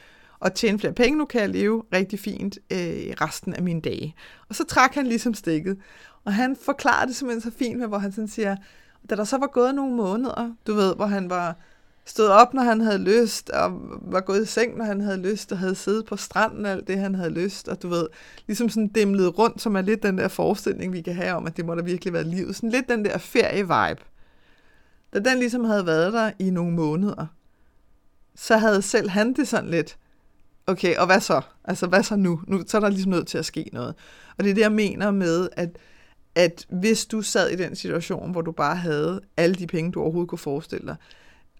at 0.46 0.54
tjene 0.54 0.80
flere 0.80 0.94
penge, 0.94 1.18
nu 1.18 1.26
kan 1.26 1.42
jeg 1.42 1.50
leve 1.50 1.84
rigtig 1.94 2.20
fint 2.20 2.58
øh, 2.72 3.14
resten 3.22 3.54
af 3.54 3.64
mine 3.64 3.82
dage. 3.82 4.16
Og 4.50 4.56
så 4.56 4.64
trak 4.64 4.94
han 4.94 5.08
ligesom 5.08 5.34
stikket. 5.34 5.78
Og 6.26 6.34
han 6.34 6.56
forklarede 6.66 7.08
det 7.08 7.16
simpelthen 7.16 7.52
så 7.52 7.58
fint 7.58 7.80
med, 7.80 7.88
hvor 7.88 7.98
han 7.98 8.12
sådan 8.12 8.28
siger, 8.28 8.56
da 9.10 9.16
der 9.16 9.24
så 9.24 9.38
var 9.38 9.48
gået 9.48 9.76
nogle 9.76 9.96
måneder, 9.96 10.56
du 10.68 10.74
ved, 10.74 10.96
hvor 10.96 11.06
han 11.06 11.30
var 11.30 11.56
stod 12.06 12.28
op, 12.28 12.54
når 12.54 12.62
han 12.62 12.82
havde 12.82 12.98
lyst, 12.98 13.50
og 13.50 13.82
var 14.02 14.22
gået 14.22 14.42
i 14.42 14.46
seng, 14.46 14.78
når 14.78 14.86
han 14.86 15.02
havde 15.02 15.18
lyst, 15.18 15.52
og 15.52 15.58
havde 15.58 15.76
siddet 15.76 16.06
på 16.06 16.18
stranden, 16.18 16.66
alt 16.66 16.88
det, 16.88 16.98
han 16.98 17.16
havde 17.16 17.30
lyst, 17.30 17.68
og 17.68 17.82
du 17.82 17.88
ved, 17.88 18.08
ligesom 18.48 18.70
sådan 18.70 18.88
dimlet 18.88 19.38
rundt, 19.38 19.62
som 19.62 19.76
er 19.76 19.82
lidt 19.82 20.04
den 20.04 20.18
der 20.18 20.28
forestilling, 20.28 20.94
vi 20.94 21.02
kan 21.02 21.16
have 21.16 21.34
om, 21.34 21.48
at 21.48 21.58
det 21.58 21.66
må 21.66 21.76
da 21.76 21.82
virkelig 21.82 22.14
være 22.14 22.24
livet. 22.24 22.56
Sådan 22.56 22.70
lidt 22.70 22.90
den 22.90 23.06
der 23.06 23.18
ferie-vibe. 23.18 24.04
Da 25.14 25.20
den 25.20 25.40
ligesom 25.40 25.66
havde 25.66 25.86
været 25.86 26.14
der 26.14 26.32
i 26.40 26.50
nogle 26.50 26.74
måneder, 26.74 27.26
så 28.36 28.58
havde 28.58 28.82
selv 28.82 29.10
han 29.10 29.34
det 29.34 29.48
sådan 29.48 29.70
lidt, 29.70 29.98
okay, 30.68 30.96
og 30.96 31.06
hvad 31.06 31.20
så? 31.20 31.42
Altså, 31.64 31.88
hvad 31.88 32.04
så 32.04 32.16
nu? 32.16 32.42
Nu 32.48 32.64
så 32.68 32.78
er 32.78 32.82
der 32.82 32.90
ligesom 32.90 33.12
nødt 33.12 33.28
til 33.28 33.38
at 33.38 33.46
ske 33.46 33.70
noget. 33.74 33.96
Og 34.38 34.44
det 34.44 34.50
er 34.50 34.54
det, 34.54 34.62
jeg 34.62 34.72
mener 34.72 35.12
med, 35.12 35.50
at, 35.52 35.78
at 36.36 36.66
hvis 36.70 37.06
du 37.06 37.22
sad 37.22 37.50
i 37.50 37.56
den 37.56 37.76
situation, 37.76 38.32
hvor 38.32 38.42
du 38.42 38.52
bare 38.52 38.76
havde 38.76 39.22
alle 39.38 39.56
de 39.56 39.68
penge, 39.68 39.92
du 39.92 40.02
overhovedet 40.02 40.30
kunne 40.30 40.40
forestille 40.40 40.88
dig, 40.88 40.96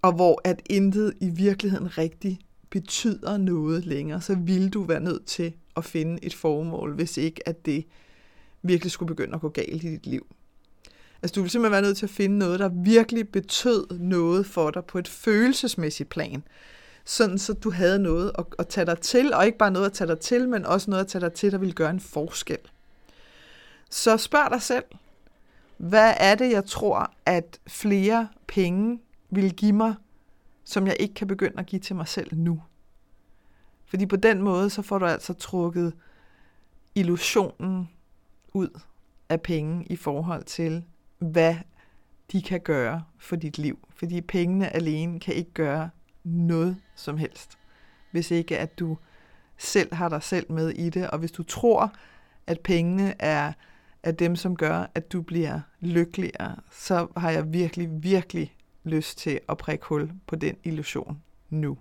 og 0.02 0.14
hvor 0.14 0.42
at 0.44 0.62
intet 0.70 1.14
i 1.22 1.30
virkeligheden 1.30 1.98
rigtig 1.98 2.40
betyder 2.70 3.38
noget 3.38 3.86
længere, 3.86 4.22
så 4.22 4.36
ville 4.36 4.70
du 4.70 4.84
være 4.84 5.00
nødt 5.00 5.26
til 5.26 5.54
at 5.78 5.86
finde 5.86 6.26
et 6.26 6.36
formål, 6.36 6.94
hvis 6.96 7.18
ikke 7.18 7.48
at 7.48 7.66
det 7.66 7.86
virkelig 8.62 8.92
skulle 8.92 9.08
begynde 9.08 9.36
at 9.36 9.42
gå 9.42 9.50
galt 9.50 9.84
i 9.84 9.90
dit 9.90 10.08
liv. 10.08 10.26
Altså 11.22 11.34
du 11.36 11.42
vil 11.42 11.50
simpelthen 11.50 11.72
være 11.72 11.82
nødt 11.82 11.98
til 11.98 12.06
at 12.06 12.10
finde 12.10 12.38
noget, 12.38 12.60
der 12.60 12.70
virkelig 12.84 13.30
betød 13.30 14.00
noget 14.00 14.46
for 14.46 14.72
dig 14.72 14.86
på 14.86 14.98
et 14.98 15.08
følelsesmæssigt 15.08 16.10
plan. 16.10 16.44
Sådan 17.06 17.38
så 17.38 17.54
du 17.54 17.72
havde 17.72 18.00
noget 18.00 18.32
at, 18.40 18.46
at 18.60 18.68
tage 18.68 18.86
dig 18.86 19.00
til, 19.00 19.34
og 19.34 19.46
ikke 19.46 19.58
bare 19.58 19.72
noget 19.72 19.86
at 19.86 19.94
tage 19.94 20.08
dig 20.08 20.20
til, 20.20 20.50
men 20.50 20.66
også 20.66 20.90
noget 20.90 21.04
at 21.04 21.08
tage 21.08 21.22
dig 21.22 21.34
til, 21.34 21.52
der 21.52 21.58
ville 21.58 21.74
gøre 21.74 21.90
en 21.90 22.00
forskel. 22.00 22.58
Så 23.90 24.18
spørg 24.18 24.52
dig 24.52 24.62
selv, 24.62 24.84
hvad 25.78 26.14
er 26.18 26.36
det, 26.36 26.52
jeg 26.52 26.66
tror, 26.66 27.14
at 27.26 27.60
flere 27.68 28.28
penge 28.48 29.00
vil 29.30 29.54
give 29.56 29.74
mig, 29.74 29.96
som 30.64 30.88
jeg 30.88 30.96
ikke 31.00 31.14
kan 31.14 31.28
begynde 31.28 31.60
at 31.60 31.66
give 31.66 31.80
til 31.80 31.96
mig 31.96 32.08
selv 32.08 32.38
nu. 32.38 32.62
Fordi 33.86 34.06
på 34.06 34.16
den 34.16 34.42
måde, 34.42 34.70
så 34.70 34.82
får 34.82 34.98
du 34.98 35.06
altså 35.06 35.34
trukket 35.34 35.94
illusionen 36.96 37.90
ud 38.54 38.80
af 39.30 39.42
penge 39.42 39.86
i 39.86 39.96
forhold 39.96 40.44
til, 40.44 40.84
hvad 41.20 41.56
de 42.32 42.42
kan 42.42 42.60
gøre 42.62 43.04
for 43.18 43.36
dit 43.36 43.58
liv. 43.58 43.80
Fordi 43.96 44.22
pengene 44.22 44.70
alene 44.70 45.20
kan 45.20 45.34
ikke 45.34 45.52
gøre 45.52 45.90
noget 46.24 46.78
som 46.96 47.18
helst, 47.18 47.58
hvis 48.12 48.32
ikke 48.32 48.58
at 48.58 48.80
du 48.80 48.98
selv 49.58 49.94
har 49.94 50.10
dig 50.10 50.24
selv 50.24 50.52
med 50.52 50.70
i 50.70 50.90
det, 50.90 51.10
og 51.10 51.20
hvis 51.20 51.32
du 51.32 51.44
tror, 51.44 51.94
at 52.48 52.60
pengene 52.60 53.22
er, 53.22 53.54
er 54.04 54.12
dem, 54.12 54.36
som 54.36 54.56
gør, 54.56 54.86
at 54.96 55.12
du 55.12 55.22
bliver 55.22 55.60
lykkeligere, 55.80 56.56
så 56.72 57.08
har 57.18 57.32
jeg 57.32 57.54
virkelig, 57.54 57.90
virkelig 58.04 58.56
lyst 58.84 59.18
til 59.18 59.40
at 59.50 59.58
prikke 59.58 59.86
hul 59.86 60.12
på 60.28 60.36
den 60.36 60.58
illusion 60.64 61.22
nu. 61.50 61.78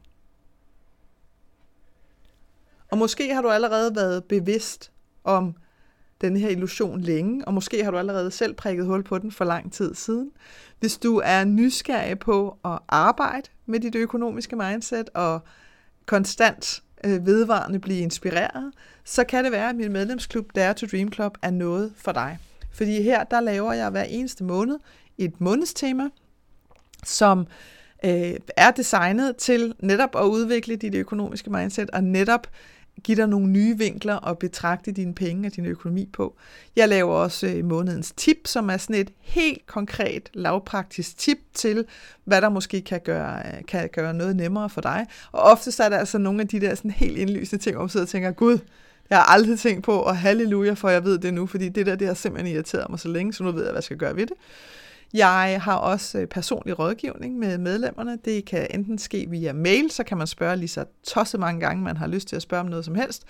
Og 2.90 2.98
måske 2.98 3.34
har 3.34 3.42
du 3.42 3.50
allerede 3.50 3.96
været 3.96 4.24
bevidst 4.24 4.92
om 5.24 5.56
den 6.22 6.36
her 6.36 6.48
illusion 6.48 7.00
længe, 7.00 7.44
og 7.44 7.54
måske 7.54 7.84
har 7.84 7.90
du 7.90 7.98
allerede 7.98 8.30
selv 8.30 8.54
prikket 8.54 8.86
hul 8.86 9.02
på 9.02 9.18
den 9.18 9.32
for 9.32 9.44
lang 9.44 9.72
tid 9.72 9.94
siden. 9.94 10.30
Hvis 10.80 10.98
du 10.98 11.20
er 11.24 11.44
nysgerrig 11.44 12.18
på 12.18 12.58
at 12.64 12.78
arbejde 12.88 13.48
med 13.66 13.80
dit 13.80 13.94
økonomiske 13.94 14.56
mindset 14.56 15.10
og 15.14 15.40
konstant 16.06 16.82
øh, 17.04 17.26
vedvarende 17.26 17.78
blive 17.78 17.98
inspireret, 17.98 18.72
så 19.04 19.24
kan 19.24 19.44
det 19.44 19.52
være, 19.52 19.68
at 19.68 19.76
min 19.76 19.92
medlemsklub 19.92 20.46
Dare 20.54 20.74
to 20.74 20.86
Dream 20.86 21.12
Club 21.12 21.38
er 21.42 21.50
noget 21.50 21.92
for 21.96 22.12
dig. 22.12 22.38
Fordi 22.72 23.02
her, 23.02 23.24
der 23.24 23.40
laver 23.40 23.72
jeg 23.72 23.90
hver 23.90 24.02
eneste 24.02 24.44
måned 24.44 24.78
et 25.18 25.40
månedstema, 25.40 26.08
som 27.04 27.46
øh, 28.04 28.34
er 28.56 28.70
designet 28.70 29.36
til 29.36 29.74
netop 29.78 30.16
at 30.16 30.24
udvikle 30.24 30.76
dit 30.76 30.94
økonomiske 30.94 31.50
mindset 31.50 31.90
og 31.90 32.04
netop 32.04 32.46
give 33.04 33.16
dig 33.16 33.28
nogle 33.28 33.48
nye 33.48 33.78
vinkler 33.78 34.14
og 34.14 34.38
betragte 34.38 34.92
dine 34.92 35.14
penge 35.14 35.48
og 35.48 35.56
din 35.56 35.66
økonomi 35.66 36.08
på. 36.12 36.36
Jeg 36.76 36.88
laver 36.88 37.14
også 37.14 37.46
øh, 37.46 37.64
månedens 37.64 38.12
tip, 38.16 38.46
som 38.46 38.70
er 38.70 38.76
sådan 38.76 38.96
et 38.96 39.10
helt 39.20 39.66
konkret, 39.66 40.30
lavpraktisk 40.34 41.18
tip 41.18 41.38
til, 41.54 41.84
hvad 42.24 42.40
der 42.40 42.48
måske 42.48 42.80
kan 42.80 43.00
gøre, 43.04 43.38
øh, 43.38 43.64
kan 43.68 43.88
gøre 43.92 44.14
noget 44.14 44.36
nemmere 44.36 44.70
for 44.70 44.80
dig. 44.80 45.06
Og 45.32 45.40
ofte 45.42 45.72
så 45.72 45.84
er 45.84 45.88
der 45.88 45.98
altså 45.98 46.18
nogle 46.18 46.40
af 46.40 46.48
de 46.48 46.60
der 46.60 46.74
sådan 46.74 46.90
helt 46.90 47.18
indlysende 47.18 47.64
ting, 47.64 47.76
hvor 47.76 47.82
man 47.82 47.90
sidder 47.90 48.06
og 48.06 48.10
tænker, 48.10 48.30
gud, 48.30 48.58
jeg 49.10 49.18
har 49.18 49.24
aldrig 49.24 49.58
tænkt 49.58 49.84
på, 49.84 49.92
og 49.92 50.16
halleluja, 50.16 50.72
for 50.72 50.88
jeg 50.88 51.04
ved 51.04 51.18
det 51.18 51.34
nu, 51.34 51.46
fordi 51.46 51.68
det 51.68 51.86
der, 51.86 51.96
det 51.96 52.06
har 52.06 52.14
simpelthen 52.14 52.54
irriteret 52.54 52.90
mig 52.90 52.98
så 52.98 53.08
længe, 53.08 53.32
så 53.32 53.44
nu 53.44 53.52
ved 53.52 53.62
jeg, 53.62 53.70
hvad 53.70 53.78
jeg 53.78 53.84
skal 53.84 53.96
gøre 53.96 54.16
ved 54.16 54.26
det. 54.26 54.36
Jeg 55.12 55.60
har 55.62 55.76
også 55.76 56.18
øh, 56.18 56.26
personlig 56.26 56.78
rådgivning 56.78 57.38
med 57.38 57.58
medlemmerne. 57.58 58.18
Det 58.24 58.44
kan 58.44 58.66
enten 58.70 58.98
ske 58.98 59.26
via 59.30 59.52
mail, 59.52 59.90
så 59.90 60.04
kan 60.04 60.18
man 60.18 60.26
spørge 60.26 60.56
lige 60.56 60.68
så 60.68 60.84
tosset 61.04 61.40
mange 61.40 61.60
gange, 61.60 61.82
man 61.82 61.96
har 61.96 62.06
lyst 62.06 62.28
til 62.28 62.36
at 62.36 62.42
spørge 62.42 62.60
om 62.60 62.66
noget 62.66 62.84
som 62.84 62.94
helst. 62.94 63.24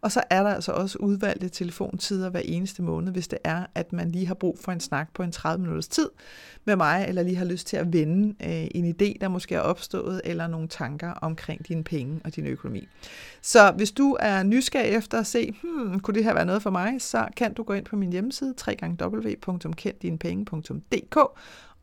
Og 0.00 0.12
så 0.12 0.22
er 0.30 0.42
der 0.42 0.50
altså 0.50 0.72
også 0.72 0.98
udvalgte 0.98 1.48
telefontider 1.48 2.30
hver 2.30 2.40
eneste 2.44 2.82
måned, 2.82 3.12
hvis 3.12 3.28
det 3.28 3.38
er, 3.44 3.66
at 3.74 3.92
man 3.92 4.10
lige 4.10 4.26
har 4.26 4.34
brug 4.34 4.58
for 4.60 4.72
en 4.72 4.80
snak 4.80 5.08
på 5.14 5.22
en 5.22 5.32
30 5.32 5.62
minutters 5.62 5.88
tid 5.88 6.08
med 6.64 6.76
mig, 6.76 7.04
eller 7.08 7.22
lige 7.22 7.36
har 7.36 7.44
lyst 7.44 7.66
til 7.66 7.76
at 7.76 7.92
vende 7.92 8.28
øh, 8.28 8.66
en 8.74 8.94
idé, 8.94 9.12
der 9.20 9.28
måske 9.28 9.54
er 9.54 9.60
opstået, 9.60 10.20
eller 10.24 10.46
nogle 10.46 10.68
tanker 10.68 11.10
omkring 11.10 11.68
dine 11.68 11.84
penge 11.84 12.20
og 12.24 12.36
din 12.36 12.46
økonomi. 12.46 12.88
Så 13.42 13.72
hvis 13.76 13.92
du 13.92 14.16
er 14.20 14.42
nysgerrig 14.42 14.90
efter 14.90 15.18
at 15.18 15.26
se, 15.26 15.54
hmm, 15.62 16.00
kunne 16.00 16.14
det 16.14 16.24
her 16.24 16.34
være 16.34 16.46
noget 16.46 16.62
for 16.62 16.70
mig, 16.70 16.94
så 16.98 17.26
kan 17.36 17.54
du 17.54 17.62
gå 17.62 17.72
ind 17.72 17.84
på 17.84 17.96
min 17.96 18.12
hjemmeside, 18.12 18.54
www.kenddinepenge.dk. 19.02 21.18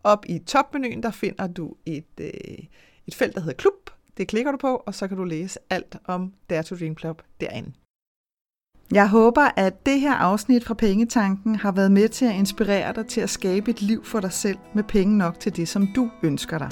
Op 0.03 0.25
i 0.29 0.39
topmenuen, 0.39 1.03
der 1.03 1.11
finder 1.11 1.47
du 1.47 1.75
et, 1.85 2.05
øh, 2.19 2.29
et 3.07 3.15
felt, 3.15 3.35
der 3.35 3.41
hedder 3.41 3.57
klub. 3.57 3.89
Det 4.17 4.27
klikker 4.27 4.51
du 4.51 4.57
på, 4.57 4.83
og 4.85 4.95
så 4.95 5.07
kan 5.07 5.17
du 5.17 5.23
læse 5.23 5.59
alt 5.69 5.97
om 6.05 6.33
Dare 6.49 6.63
to 6.63 6.75
Dream 6.75 6.97
Club 6.97 7.21
derinde. 7.41 7.71
Jeg 8.91 9.09
håber, 9.09 9.47
at 9.55 9.85
det 9.85 9.99
her 9.99 10.13
afsnit 10.13 10.63
fra 10.63 10.73
Pengetanken 10.73 11.55
har 11.55 11.71
været 11.71 11.91
med 11.91 12.09
til 12.09 12.25
at 12.25 12.35
inspirere 12.35 12.93
dig 12.93 13.07
til 13.07 13.21
at 13.21 13.29
skabe 13.29 13.71
et 13.71 13.81
liv 13.81 14.03
for 14.03 14.19
dig 14.19 14.33
selv 14.33 14.57
med 14.75 14.83
penge 14.83 15.17
nok 15.17 15.39
til 15.39 15.55
det, 15.55 15.67
som 15.67 15.87
du 15.95 16.09
ønsker 16.23 16.57
dig. 16.57 16.69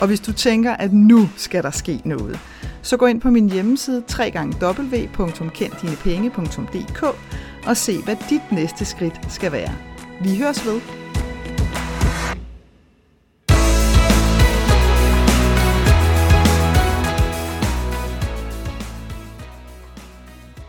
Og 0.00 0.06
hvis 0.06 0.20
du 0.20 0.32
tænker, 0.32 0.72
at 0.72 0.92
nu 0.92 1.28
skal 1.36 1.62
der 1.62 1.70
ske 1.70 2.02
noget, 2.04 2.38
så 2.82 2.96
gå 2.96 3.06
ind 3.06 3.20
på 3.20 3.30
min 3.30 3.50
hjemmeside 3.50 4.04
www.kenddinepenge.dk 4.20 7.02
og 7.66 7.76
se, 7.76 8.02
hvad 8.02 8.16
dit 8.30 8.52
næste 8.52 8.84
skridt 8.84 9.32
skal 9.32 9.52
være. 9.52 9.74
Vi 10.22 10.38
høres 10.38 10.66
ved. 10.66 11.03